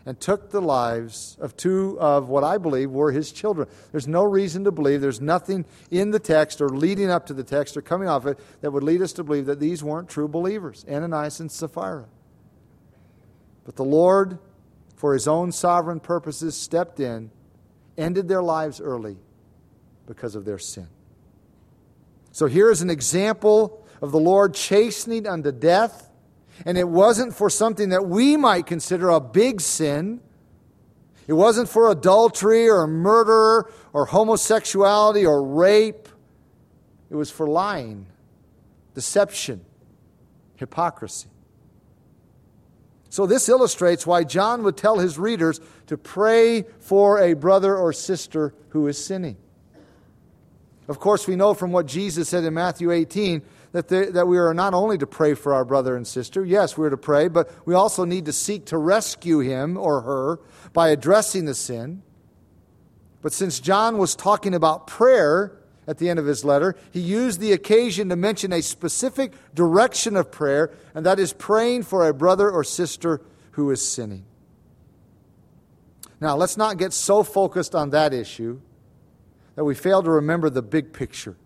and 0.05 0.19
took 0.19 0.51
the 0.51 0.61
lives 0.61 1.35
of 1.39 1.57
two 1.57 1.97
of 1.99 2.29
what 2.29 2.43
I 2.43 2.57
believe 2.57 2.91
were 2.91 3.11
his 3.11 3.31
children. 3.31 3.67
There's 3.91 4.07
no 4.07 4.23
reason 4.23 4.63
to 4.65 4.71
believe, 4.71 5.01
there's 5.01 5.21
nothing 5.21 5.65
in 5.89 6.11
the 6.11 6.19
text 6.19 6.61
or 6.61 6.69
leading 6.69 7.09
up 7.09 7.25
to 7.27 7.33
the 7.33 7.43
text 7.43 7.75
or 7.75 7.81
coming 7.81 8.07
off 8.07 8.25
it 8.25 8.39
that 8.61 8.71
would 8.71 8.83
lead 8.83 9.01
us 9.01 9.13
to 9.13 9.23
believe 9.23 9.47
that 9.47 9.59
these 9.59 9.83
weren't 9.83 10.09
true 10.09 10.27
believers 10.27 10.85
Ananias 10.89 11.39
and 11.39 11.51
Sapphira. 11.51 12.05
But 13.65 13.75
the 13.75 13.83
Lord, 13.83 14.37
for 14.95 15.13
his 15.13 15.27
own 15.27 15.51
sovereign 15.51 15.99
purposes, 15.99 16.55
stepped 16.55 16.99
in, 16.99 17.31
ended 17.97 18.27
their 18.27 18.43
lives 18.43 18.79
early 18.79 19.17
because 20.07 20.35
of 20.35 20.45
their 20.45 20.59
sin. 20.59 20.87
So 22.31 22.45
here 22.45 22.69
is 22.69 22.81
an 22.81 22.89
example 22.89 23.85
of 24.01 24.11
the 24.11 24.19
Lord 24.19 24.53
chastening 24.53 25.27
unto 25.27 25.51
death. 25.51 26.09
And 26.65 26.77
it 26.77 26.87
wasn't 26.87 27.35
for 27.35 27.49
something 27.49 27.89
that 27.89 28.05
we 28.05 28.37
might 28.37 28.65
consider 28.65 29.09
a 29.09 29.19
big 29.19 29.59
sin. 29.59 30.21
It 31.27 31.33
wasn't 31.33 31.67
for 31.67 31.91
adultery 31.91 32.69
or 32.69 32.87
murder 32.87 33.69
or 33.91 34.05
homosexuality 34.05 35.25
or 35.25 35.43
rape. 35.43 36.07
It 37.09 37.15
was 37.15 37.29
for 37.31 37.47
lying, 37.47 38.07
deception, 38.93 39.65
hypocrisy. 40.55 41.29
So, 43.15 43.25
this 43.25 43.47
illustrates 43.47 44.05
why 44.05 44.25
John 44.25 44.63
would 44.63 44.75
tell 44.75 44.99
his 44.99 45.17
readers 45.17 45.61
to 45.87 45.97
pray 45.97 46.63
for 46.81 47.21
a 47.21 47.33
brother 47.33 47.77
or 47.77 47.93
sister 47.93 48.53
who 48.71 48.89
is 48.89 49.01
sinning. 49.01 49.37
Of 50.89 50.99
course, 50.99 51.25
we 51.25 51.37
know 51.37 51.53
from 51.53 51.71
what 51.71 51.85
Jesus 51.85 52.27
said 52.27 52.43
in 52.43 52.53
Matthew 52.53 52.91
18 52.91 53.41
that, 53.71 53.87
that 53.87 54.27
we 54.27 54.37
are 54.37 54.53
not 54.53 54.73
only 54.73 54.97
to 54.97 55.07
pray 55.07 55.33
for 55.33 55.53
our 55.53 55.63
brother 55.63 55.95
and 55.95 56.05
sister, 56.05 56.43
yes, 56.43 56.77
we're 56.77 56.89
to 56.89 56.97
pray, 56.97 57.29
but 57.29 57.49
we 57.65 57.73
also 57.73 58.03
need 58.03 58.25
to 58.25 58.33
seek 58.33 58.65
to 58.65 58.77
rescue 58.77 59.39
him 59.39 59.77
or 59.77 60.01
her 60.01 60.41
by 60.73 60.89
addressing 60.89 61.45
the 61.45 61.55
sin. 61.55 62.03
But 63.21 63.31
since 63.31 63.61
John 63.61 63.97
was 63.97 64.13
talking 64.17 64.53
about 64.53 64.87
prayer, 64.87 65.57
at 65.87 65.97
the 65.97 66.09
end 66.09 66.19
of 66.19 66.25
his 66.25 66.43
letter, 66.43 66.75
he 66.91 66.99
used 66.99 67.39
the 67.39 67.51
occasion 67.51 68.09
to 68.09 68.15
mention 68.15 68.51
a 68.51 68.61
specific 68.61 69.33
direction 69.53 70.15
of 70.15 70.31
prayer, 70.31 70.71
and 70.93 71.05
that 71.05 71.19
is 71.19 71.33
praying 71.33 71.83
for 71.83 72.07
a 72.07 72.13
brother 72.13 72.49
or 72.49 72.63
sister 72.63 73.21
who 73.51 73.69
is 73.71 73.87
sinning. 73.87 74.25
Now, 76.19 76.35
let's 76.35 76.57
not 76.57 76.77
get 76.77 76.93
so 76.93 77.23
focused 77.23 77.75
on 77.75 77.91
that 77.91 78.13
issue 78.13 78.61
that 79.55 79.63
we 79.63 79.75
fail 79.75 80.01
to 80.01 80.09
remember 80.09 80.49
the 80.49 80.61
big 80.61 80.93
picture. 80.93 81.37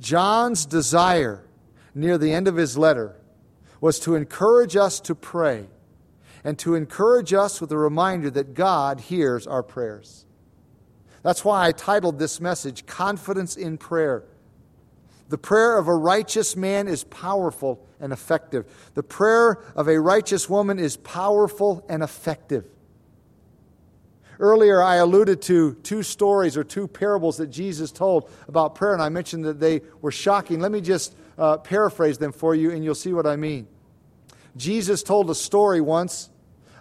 John's 0.00 0.64
desire 0.64 1.44
near 1.94 2.18
the 2.18 2.32
end 2.32 2.48
of 2.48 2.56
his 2.56 2.78
letter 2.78 3.16
was 3.80 3.98
to 4.00 4.14
encourage 4.14 4.76
us 4.76 5.00
to 5.00 5.14
pray 5.14 5.66
and 6.44 6.58
to 6.58 6.74
encourage 6.74 7.32
us 7.32 7.60
with 7.60 7.70
a 7.72 7.78
reminder 7.78 8.30
that 8.30 8.54
God 8.54 9.00
hears 9.00 9.46
our 9.46 9.62
prayers. 9.62 10.24
That's 11.28 11.44
why 11.44 11.66
I 11.66 11.72
titled 11.72 12.18
this 12.18 12.40
message 12.40 12.86
Confidence 12.86 13.54
in 13.54 13.76
Prayer. 13.76 14.24
The 15.28 15.36
prayer 15.36 15.76
of 15.76 15.86
a 15.86 15.94
righteous 15.94 16.56
man 16.56 16.88
is 16.88 17.04
powerful 17.04 17.86
and 18.00 18.14
effective. 18.14 18.64
The 18.94 19.02
prayer 19.02 19.62
of 19.76 19.88
a 19.88 20.00
righteous 20.00 20.48
woman 20.48 20.78
is 20.78 20.96
powerful 20.96 21.84
and 21.86 22.02
effective. 22.02 22.64
Earlier, 24.38 24.82
I 24.82 24.94
alluded 24.94 25.42
to 25.42 25.74
two 25.74 26.02
stories 26.02 26.56
or 26.56 26.64
two 26.64 26.88
parables 26.88 27.36
that 27.36 27.48
Jesus 27.48 27.92
told 27.92 28.30
about 28.48 28.74
prayer, 28.74 28.94
and 28.94 29.02
I 29.02 29.10
mentioned 29.10 29.44
that 29.44 29.60
they 29.60 29.82
were 30.00 30.10
shocking. 30.10 30.60
Let 30.60 30.72
me 30.72 30.80
just 30.80 31.14
uh, 31.36 31.58
paraphrase 31.58 32.16
them 32.16 32.32
for 32.32 32.54
you, 32.54 32.70
and 32.70 32.82
you'll 32.82 32.94
see 32.94 33.12
what 33.12 33.26
I 33.26 33.36
mean. 33.36 33.68
Jesus 34.56 35.02
told 35.02 35.28
a 35.28 35.34
story 35.34 35.82
once 35.82 36.30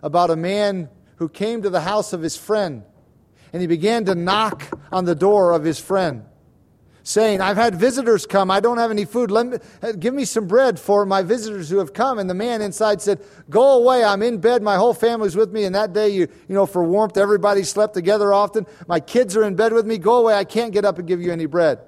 about 0.01 0.29
a 0.29 0.37
man 0.37 0.87
who 1.17 1.27
came 1.27 1.63
to 1.63 1.69
the 1.69 1.81
house 1.81 2.13
of 2.13 2.21
his 2.21 2.37
friend 2.37 2.85
and 3.53 3.61
he 3.61 3.67
began 3.67 4.05
to 4.05 4.15
knock 4.15 4.63
on 4.91 5.05
the 5.05 5.15
door 5.15 5.53
of 5.53 5.63
his 5.63 5.79
friend, 5.79 6.25
saying, 7.03 7.41
I've 7.41 7.57
had 7.57 7.75
visitors 7.75 8.25
come. 8.25 8.51
I 8.51 8.59
don't 8.59 8.77
have 8.77 8.91
any 8.91 9.05
food. 9.05 9.31
Let 9.31 9.47
me, 9.47 9.57
uh, 9.81 9.93
give 9.93 10.13
me 10.13 10.25
some 10.25 10.47
bread 10.47 10.79
for 10.79 11.05
my 11.05 11.21
visitors 11.21 11.69
who 11.69 11.77
have 11.77 11.93
come. 11.93 12.19
And 12.19 12.29
the 12.29 12.33
man 12.33 12.61
inside 12.61 13.01
said, 13.01 13.21
Go 13.49 13.81
away. 13.81 14.03
I'm 14.03 14.21
in 14.21 14.39
bed. 14.39 14.61
My 14.61 14.75
whole 14.75 14.93
family's 14.93 15.35
with 15.35 15.51
me. 15.51 15.63
And 15.63 15.73
that 15.75 15.93
day, 15.93 16.09
you, 16.09 16.27
you 16.47 16.55
know, 16.55 16.65
for 16.65 16.83
warmth, 16.83 17.17
everybody 17.17 17.63
slept 17.63 17.93
together 17.93 18.33
often. 18.33 18.65
My 18.87 18.99
kids 18.99 19.37
are 19.37 19.43
in 19.43 19.55
bed 19.55 19.71
with 19.73 19.85
me. 19.85 19.97
Go 19.97 20.17
away. 20.17 20.33
I 20.33 20.43
can't 20.43 20.73
get 20.73 20.85
up 20.85 20.99
and 20.99 21.07
give 21.07 21.21
you 21.21 21.31
any 21.31 21.45
bread. 21.45 21.79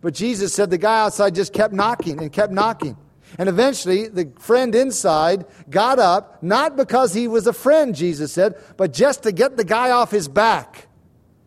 But 0.00 0.14
Jesus 0.14 0.52
said 0.52 0.70
the 0.70 0.78
guy 0.78 1.04
outside 1.04 1.34
just 1.34 1.52
kept 1.52 1.72
knocking 1.72 2.20
and 2.20 2.32
kept 2.32 2.52
knocking. 2.52 2.96
And 3.38 3.48
eventually, 3.48 4.08
the 4.08 4.32
friend 4.38 4.74
inside 4.74 5.46
got 5.70 5.98
up, 5.98 6.42
not 6.42 6.76
because 6.76 7.14
he 7.14 7.28
was 7.28 7.46
a 7.46 7.52
friend, 7.52 7.94
Jesus 7.94 8.32
said, 8.32 8.56
but 8.76 8.92
just 8.92 9.22
to 9.22 9.32
get 9.32 9.56
the 9.56 9.64
guy 9.64 9.90
off 9.90 10.10
his 10.10 10.28
back. 10.28 10.88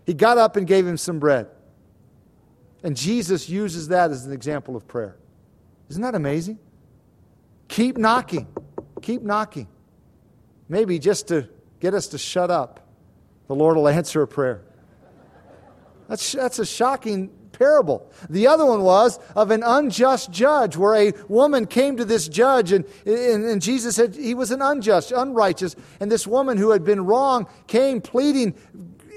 He 0.06 0.14
got 0.14 0.38
up 0.38 0.56
and 0.56 0.68
gave 0.68 0.86
him 0.86 0.98
some 0.98 1.20
bread. 1.20 1.48
And 2.84 2.96
Jesus 2.96 3.50
uses 3.50 3.88
that 3.90 4.12
as 4.12 4.26
an 4.26 4.32
example 4.32 4.76
of 4.76 4.88
prayer. 4.88 5.18
Isn't 5.90 6.02
that 6.02 6.16
amazing? 6.16 6.60
Keep 7.68 7.98
knocking. 7.98 8.48
Keep 9.02 9.24
knocking. 9.24 9.68
Maybe 10.70 11.00
just 11.00 11.28
to 11.30 11.50
get 11.80 11.94
us 11.94 12.08
to 12.10 12.18
shut 12.18 12.52
up, 12.52 12.88
the 13.48 13.56
Lord 13.56 13.78
will 13.78 13.88
answer 13.88 14.22
a 14.22 14.28
prayer. 14.28 14.62
That's, 16.08 16.32
that's 16.32 16.60
a 16.60 16.66
shocking 16.66 17.32
parable. 17.58 18.10
The 18.30 18.48
other 18.48 18.66
one 18.66 18.82
was 18.82 19.20
of 19.36 19.52
an 19.52 19.64
unjust 19.64 20.32
judge, 20.32 20.78
where 20.78 20.96
a 20.96 21.14
woman 21.28 21.66
came 21.66 21.98
to 21.98 22.06
this 22.06 22.28
judge, 22.28 22.72
and, 22.72 22.86
and, 23.06 23.46
and, 23.46 23.62
Jesus 23.62 23.96
said 23.96 24.16
he 24.16 24.34
was 24.34 24.52
an 24.52 24.62
unjust, 24.62 25.12
unrighteous. 25.12 25.76
And 26.00 26.12
this 26.12 26.28
woman 26.28 26.58
who 26.58 26.72
had 26.72 26.84
been 26.84 27.06
wrong 27.06 27.48
came 27.68 28.02
pleading, 28.02 28.56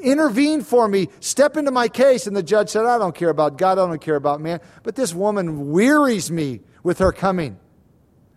Intervene 0.02 0.62
for 0.62 0.86
me, 0.86 1.08
step 1.20 1.56
into 1.56 1.70
my 1.70 1.88
case. 1.88 2.26
And 2.26 2.36
the 2.36 2.42
judge 2.42 2.68
said, 2.68 2.84
I 2.86 2.98
don't 2.98 3.14
care 3.14 3.30
about 3.30 3.58
God, 3.58 3.78
I 3.78 3.86
don't 3.86 4.00
care 4.00 4.16
about 4.16 4.40
man. 4.40 4.60
But 4.82 4.94
this 4.94 5.12
woman 5.12 5.70
wearies 5.70 6.30
me 6.30 6.60
with 6.82 6.98
her 7.00 7.12
coming. 7.12 7.58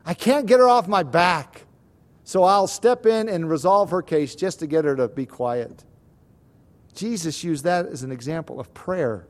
I 0.05 0.13
can't 0.13 0.47
get 0.47 0.59
her 0.59 0.67
off 0.67 0.87
my 0.87 1.03
back. 1.03 1.65
So 2.23 2.43
I'll 2.43 2.67
step 2.67 3.05
in 3.05 3.29
and 3.29 3.49
resolve 3.49 3.91
her 3.91 4.01
case 4.01 4.35
just 4.35 4.59
to 4.59 4.67
get 4.67 4.85
her 4.85 4.95
to 4.95 5.07
be 5.07 5.25
quiet. 5.25 5.83
Jesus 6.95 7.43
used 7.43 7.63
that 7.63 7.85
as 7.85 8.03
an 8.03 8.11
example 8.11 8.59
of 8.59 8.73
prayer. 8.73 9.27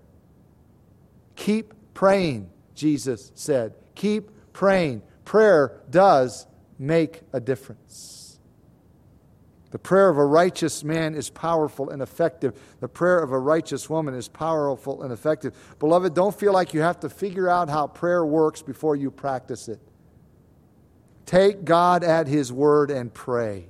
Keep 1.41 1.73
praying, 1.95 2.51
Jesus 2.75 3.31
said. 3.33 3.73
Keep 3.95 4.29
praying. 4.53 5.01
Prayer 5.25 5.81
does 5.89 6.45
make 6.77 7.21
a 7.33 7.39
difference. 7.39 8.39
The 9.71 9.79
prayer 9.79 10.07
of 10.07 10.19
a 10.19 10.25
righteous 10.25 10.83
man 10.83 11.15
is 11.15 11.31
powerful 11.31 11.89
and 11.89 11.99
effective. 11.99 12.61
The 12.79 12.87
prayer 12.87 13.17
of 13.23 13.31
a 13.31 13.39
righteous 13.39 13.89
woman 13.89 14.13
is 14.13 14.27
powerful 14.27 15.01
and 15.01 15.11
effective. 15.11 15.57
Beloved, 15.79 16.13
don't 16.13 16.37
feel 16.37 16.53
like 16.53 16.75
you 16.75 16.81
have 16.81 16.99
to 16.99 17.09
figure 17.09 17.49
out 17.49 17.69
how 17.69 17.87
prayer 17.87 18.23
works 18.23 18.61
before 18.61 18.95
you 18.95 19.09
practice 19.09 19.67
it. 19.67 19.79
Take 21.25 21.65
God 21.65 22.03
at 22.03 22.27
His 22.27 22.53
word 22.53 22.91
and 22.91 23.11
pray. 23.11 23.67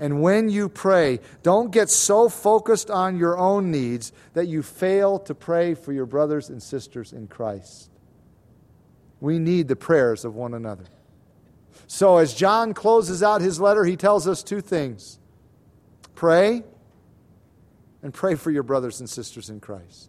And 0.00 0.22
when 0.22 0.48
you 0.48 0.70
pray, 0.70 1.20
don't 1.42 1.70
get 1.70 1.90
so 1.90 2.30
focused 2.30 2.90
on 2.90 3.18
your 3.18 3.36
own 3.36 3.70
needs 3.70 4.12
that 4.32 4.48
you 4.48 4.62
fail 4.62 5.18
to 5.20 5.34
pray 5.34 5.74
for 5.74 5.92
your 5.92 6.06
brothers 6.06 6.48
and 6.48 6.62
sisters 6.62 7.12
in 7.12 7.28
Christ. 7.28 7.90
We 9.20 9.38
need 9.38 9.68
the 9.68 9.76
prayers 9.76 10.24
of 10.24 10.34
one 10.34 10.54
another. 10.54 10.86
So, 11.86 12.16
as 12.16 12.32
John 12.32 12.72
closes 12.72 13.22
out 13.22 13.42
his 13.42 13.60
letter, 13.60 13.84
he 13.84 13.96
tells 13.96 14.26
us 14.26 14.42
two 14.42 14.62
things 14.62 15.18
pray 16.14 16.62
and 18.02 18.14
pray 18.14 18.36
for 18.36 18.50
your 18.50 18.62
brothers 18.62 19.00
and 19.00 19.10
sisters 19.10 19.50
in 19.50 19.60
Christ. 19.60 20.08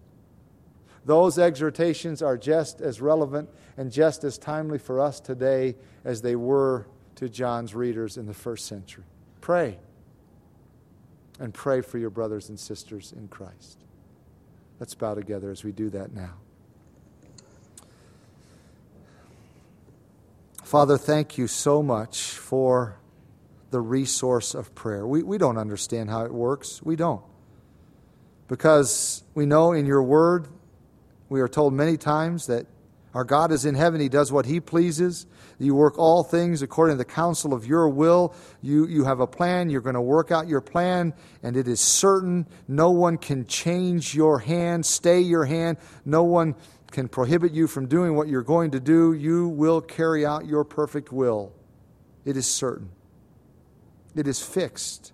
Those 1.04 1.38
exhortations 1.38 2.22
are 2.22 2.38
just 2.38 2.80
as 2.80 3.02
relevant 3.02 3.50
and 3.76 3.92
just 3.92 4.24
as 4.24 4.38
timely 4.38 4.78
for 4.78 5.02
us 5.02 5.20
today 5.20 5.76
as 6.06 6.22
they 6.22 6.38
were 6.38 6.88
to 7.16 7.28
John's 7.28 7.76
readers 7.76 8.16
in 8.16 8.28
the 8.28 8.34
first 8.34 8.68
century. 8.68 9.04
Pray. 9.42 9.80
And 11.40 11.54
pray 11.54 11.82
for 11.82 11.98
your 11.98 12.12
brothers 12.12 12.50
and 12.50 12.60
sisters 12.60 13.14
in 13.16 13.28
Christ. 13.28 13.80
Let's 14.80 14.94
bow 14.94 15.16
together 15.16 15.52
as 15.52 15.64
we 15.64 15.72
do 15.72 15.90
that 15.90 16.14
now. 16.14 16.36
Father, 20.64 20.98
thank 20.98 21.38
you 21.38 21.48
so 21.48 21.84
much 21.84 22.32
for 22.32 22.98
the 23.72 23.82
resource 23.82 24.54
of 24.54 24.74
prayer. 24.76 25.06
We, 25.06 25.24
we 25.24 25.38
don't 25.38 25.58
understand 25.58 26.10
how 26.10 26.24
it 26.24 26.34
works. 26.34 26.82
We 26.84 26.96
don't. 26.96 27.24
Because 28.48 29.24
we 29.34 29.46
know 29.46 29.72
in 29.72 29.86
your 29.86 30.04
word, 30.04 30.48
we 31.30 31.42
are 31.42 31.48
told 31.48 31.74
many 31.74 31.98
times 31.98 32.48
that 32.48 32.68
our 33.14 33.24
God 33.24 33.52
is 33.52 33.66
in 33.66 33.76
heaven. 33.76 34.00
He 34.00 34.10
does 34.10 34.32
what 34.32 34.46
He 34.46 34.60
pleases. 34.60 35.26
You 35.62 35.76
work 35.76 35.98
all 35.98 36.24
things 36.24 36.62
according 36.62 36.96
to 36.96 36.98
the 36.98 37.06
counsel 37.06 37.54
of 37.54 37.66
your 37.66 37.88
will. 37.90 38.34
You, 38.62 38.88
you 38.88 39.04
have 39.06 39.20
a 39.20 39.28
plan. 39.28 39.70
You're 39.70 39.82
going 39.82 39.96
to 39.96 40.02
work 40.02 40.32
out 40.32 40.48
your 40.48 40.62
plan, 40.62 41.14
and 41.44 41.56
it 41.56 41.68
is 41.68 41.80
certain. 41.80 42.48
No 42.68 42.92
one 42.92 43.18
can 43.18 43.46
change 43.46 44.16
your 44.16 44.40
hand, 44.40 44.86
stay 44.86 45.20
your 45.20 45.46
hand. 45.46 45.78
No 46.06 46.24
one 46.24 46.56
can 46.92 47.08
prohibit 47.08 47.54
you 47.54 47.68
from 47.68 47.88
doing 47.88 48.16
what 48.16 48.28
you're 48.28 48.42
going 48.42 48.72
to 48.72 48.80
do. 48.80 49.14
You 49.14 49.48
will 49.48 49.82
carry 49.82 50.26
out 50.26 50.46
your 50.46 50.64
perfect 50.64 51.12
will. 51.12 51.54
It 52.26 52.38
is 52.38 52.48
certain, 52.48 52.90
it 54.16 54.28
is 54.28 54.42
fixed. 54.42 55.14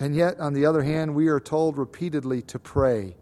And 0.00 0.16
yet, 0.16 0.40
on 0.40 0.52
the 0.52 0.66
other 0.66 0.82
hand, 0.82 1.14
we 1.14 1.28
are 1.28 1.38
told 1.38 1.78
repeatedly 1.78 2.42
to 2.42 2.58
pray 2.58 3.14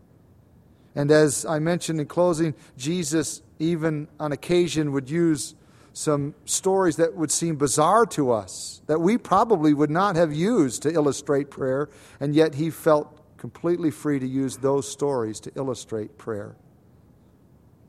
and 0.95 1.11
as 1.11 1.45
I 1.47 1.59
mentioned 1.59 2.01
in 2.01 2.07
closing, 2.07 2.55
Jesus, 2.77 3.43
even 3.59 4.09
on 4.19 4.33
occasion, 4.33 4.93
would 4.93 5.09
use 5.09 5.55
some 5.93 6.35
stories 6.45 6.97
that 6.97 7.15
would 7.15 7.31
seem 7.31 7.57
bizarre 7.57 8.07
to 8.07 8.31
us, 8.31 8.83
that 8.87 9.01
we 9.01 9.19
probably 9.19 9.75
would 9.75 9.91
not 9.91 10.17
have 10.17 10.33
used 10.33 10.83
to 10.83 10.93
illustrate 10.93 11.51
prayer, 11.51 11.89
and 12.21 12.35
yet 12.35 12.55
he 12.55 12.71
felt 12.71 13.17
completely 13.37 13.91
free 13.91 14.19
to 14.19 14.27
use 14.27 14.59
those 14.59 14.91
stories 14.91 15.41
to 15.41 15.53
illustrate 15.57 16.17
prayer. 16.19 16.57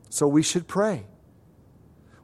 So 0.08 0.26
we 0.26 0.42
should 0.42 0.66
pray. 0.66 1.04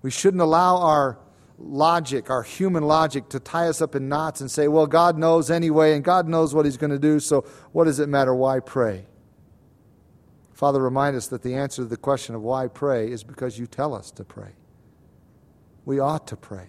We 0.03 0.11
shouldn't 0.11 0.43
allow 0.43 0.79
our 0.79 1.19
logic, 1.59 2.31
our 2.31 2.43
human 2.43 2.85
logic, 2.85 3.29
to 3.31 3.41
tie 3.41 3.69
us 3.69 3.83
up 3.83 3.95
in 3.95 4.09
knots 4.09 4.41
and 4.41 4.51
say, 4.51 4.69
well, 4.69 4.87
God 4.87 5.19
knows 5.19 5.51
anyway, 5.51 5.95
and 5.95 6.05
God 6.05 6.29
knows 6.29 6.55
what 6.55 6.65
He's 6.65 6.77
going 6.77 6.91
to 6.91 6.99
do, 6.99 7.21
so 7.21 7.43
what 7.73 7.85
does 7.85 7.99
it 7.99 8.09
matter? 8.09 8.35
Why 8.35 8.61
pray? 8.61 9.07
Father, 10.53 10.83
remind 10.83 11.17
us 11.17 11.29
that 11.29 11.43
the 11.43 11.55
answer 11.55 11.83
to 11.83 11.89
the 11.89 11.97
question 11.97 12.35
of 12.35 12.43
why 12.43 12.67
pray 12.67 13.11
is 13.11 13.23
because 13.23 13.59
you 13.59 13.67
tell 13.67 13.95
us 13.95 14.11
to 14.13 14.25
pray. 14.25 14.58
We 15.89 16.01
ought 16.01 16.27
to 16.27 16.37
pray. 16.37 16.67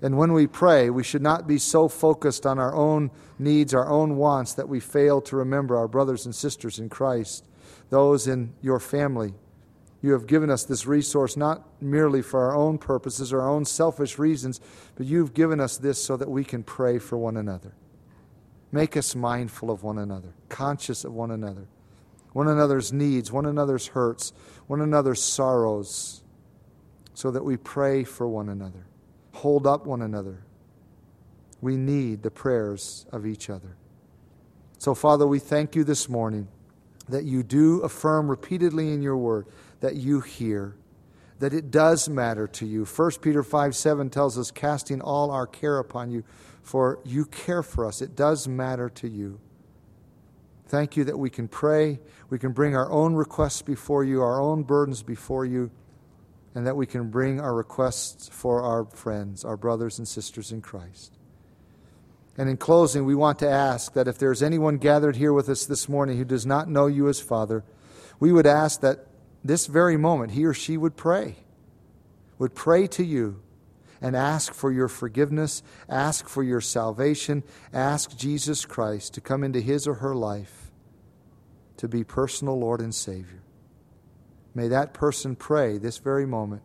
And 0.00 0.16
when 0.16 0.32
we 0.32 0.46
pray, 0.46 0.88
we 0.88 1.04
should 1.04 1.20
not 1.20 1.46
be 1.46 1.58
so 1.58 1.86
focused 1.86 2.46
on 2.46 2.58
our 2.58 2.74
own 2.74 3.10
needs, 3.38 3.74
our 3.74 3.90
own 3.90 4.16
wants, 4.16 4.54
that 4.54 4.70
we 4.70 4.80
fail 4.80 5.20
to 5.20 5.36
remember 5.36 5.76
our 5.76 5.86
brothers 5.86 6.24
and 6.24 6.34
sisters 6.34 6.78
in 6.78 6.88
Christ, 6.88 7.46
those 7.90 8.26
in 8.26 8.54
your 8.62 8.80
family. 8.80 9.34
You 10.00 10.12
have 10.12 10.26
given 10.26 10.48
us 10.48 10.64
this 10.64 10.86
resource 10.86 11.36
not 11.36 11.68
merely 11.82 12.22
for 12.22 12.40
our 12.40 12.56
own 12.56 12.78
purposes 12.78 13.34
our 13.34 13.46
own 13.46 13.66
selfish 13.66 14.18
reasons, 14.18 14.62
but 14.94 15.04
you've 15.04 15.34
given 15.34 15.60
us 15.60 15.76
this 15.76 16.02
so 16.02 16.16
that 16.16 16.30
we 16.30 16.42
can 16.42 16.62
pray 16.62 16.98
for 16.98 17.18
one 17.18 17.36
another. 17.36 17.74
Make 18.72 18.96
us 18.96 19.14
mindful 19.14 19.70
of 19.70 19.82
one 19.82 19.98
another, 19.98 20.32
conscious 20.48 21.04
of 21.04 21.12
one 21.12 21.32
another. 21.32 21.66
one 22.32 22.48
another's 22.48 22.94
needs, 22.94 23.30
one 23.30 23.44
another's 23.44 23.88
hurts, 23.88 24.32
one 24.68 24.80
another's 24.80 25.22
sorrows, 25.22 26.22
so 27.20 27.30
that 27.30 27.44
we 27.44 27.58
pray 27.58 28.02
for 28.02 28.26
one 28.26 28.48
another, 28.48 28.86
hold 29.34 29.66
up 29.66 29.84
one 29.84 30.00
another. 30.00 30.42
We 31.60 31.76
need 31.76 32.22
the 32.22 32.30
prayers 32.30 33.04
of 33.12 33.26
each 33.26 33.50
other. 33.50 33.76
So, 34.78 34.94
Father, 34.94 35.26
we 35.26 35.38
thank 35.38 35.76
you 35.76 35.84
this 35.84 36.08
morning 36.08 36.48
that 37.10 37.24
you 37.24 37.42
do 37.42 37.82
affirm 37.82 38.30
repeatedly 38.30 38.94
in 38.94 39.02
your 39.02 39.18
word 39.18 39.46
that 39.80 39.96
you 39.96 40.20
hear, 40.20 40.76
that 41.40 41.52
it 41.52 41.70
does 41.70 42.08
matter 42.08 42.46
to 42.46 42.64
you. 42.64 42.86
1 42.86 43.10
Peter 43.20 43.42
5 43.42 43.76
7 43.76 44.08
tells 44.08 44.38
us, 44.38 44.50
casting 44.50 45.02
all 45.02 45.30
our 45.30 45.46
care 45.46 45.78
upon 45.78 46.10
you, 46.10 46.24
for 46.62 47.00
you 47.04 47.26
care 47.26 47.62
for 47.62 47.84
us. 47.84 48.00
It 48.00 48.16
does 48.16 48.48
matter 48.48 48.88
to 48.88 49.06
you. 49.06 49.38
Thank 50.68 50.96
you 50.96 51.04
that 51.04 51.18
we 51.18 51.28
can 51.28 51.48
pray, 51.48 52.00
we 52.30 52.38
can 52.38 52.52
bring 52.52 52.74
our 52.74 52.90
own 52.90 53.12
requests 53.12 53.60
before 53.60 54.04
you, 54.04 54.22
our 54.22 54.40
own 54.40 54.62
burdens 54.62 55.02
before 55.02 55.44
you, 55.44 55.70
and 56.54 56.66
that 56.66 56.76
we 56.76 56.86
can 56.86 57.10
bring 57.10 57.40
our 57.40 57.54
requests 57.54 58.28
for 58.28 58.62
our 58.62 58.84
friends, 58.84 59.44
our 59.44 59.56
brothers 59.56 59.98
and 59.98 60.08
sisters 60.08 60.50
in 60.50 60.60
Christ. 60.60 61.16
And 62.36 62.48
in 62.48 62.56
closing, 62.56 63.04
we 63.04 63.14
want 63.14 63.38
to 63.40 63.48
ask 63.48 63.92
that 63.92 64.08
if 64.08 64.18
there's 64.18 64.42
anyone 64.42 64.78
gathered 64.78 65.16
here 65.16 65.32
with 65.32 65.48
us 65.48 65.66
this 65.66 65.88
morning 65.88 66.16
who 66.16 66.24
does 66.24 66.46
not 66.46 66.68
know 66.68 66.86
you 66.86 67.08
as 67.08 67.20
Father, 67.20 67.64
we 68.18 68.32
would 68.32 68.46
ask 68.46 68.80
that 68.80 69.06
this 69.44 69.66
very 69.66 69.96
moment 69.96 70.32
he 70.32 70.44
or 70.44 70.54
she 70.54 70.76
would 70.76 70.96
pray, 70.96 71.36
would 72.38 72.54
pray 72.54 72.86
to 72.88 73.04
you 73.04 73.42
and 74.00 74.16
ask 74.16 74.54
for 74.54 74.72
your 74.72 74.88
forgiveness, 74.88 75.62
ask 75.88 76.28
for 76.28 76.42
your 76.42 76.60
salvation, 76.60 77.42
ask 77.72 78.16
Jesus 78.16 78.64
Christ 78.64 79.14
to 79.14 79.20
come 79.20 79.44
into 79.44 79.60
his 79.60 79.86
or 79.86 79.94
her 79.94 80.14
life 80.14 80.70
to 81.76 81.88
be 81.88 82.04
personal 82.04 82.58
Lord 82.58 82.80
and 82.80 82.94
Savior. 82.94 83.39
May 84.54 84.68
that 84.68 84.92
person 84.92 85.36
pray 85.36 85.78
this 85.78 85.98
very 85.98 86.26
moment. 86.26 86.62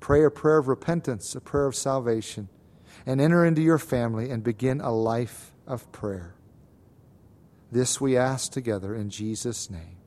Pray 0.00 0.24
a 0.24 0.30
prayer 0.30 0.58
of 0.58 0.68
repentance, 0.68 1.34
a 1.34 1.40
prayer 1.40 1.66
of 1.66 1.74
salvation 1.74 2.48
and 3.04 3.20
enter 3.20 3.44
into 3.44 3.62
your 3.62 3.78
family 3.78 4.30
and 4.30 4.42
begin 4.42 4.80
a 4.80 4.92
life 4.92 5.52
of 5.66 5.90
prayer. 5.92 6.34
This 7.70 8.00
we 8.00 8.16
ask 8.16 8.52
together 8.52 8.94
in 8.94 9.10
Jesus' 9.10 9.68
name. 9.68 9.98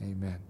Amen. 0.00 0.47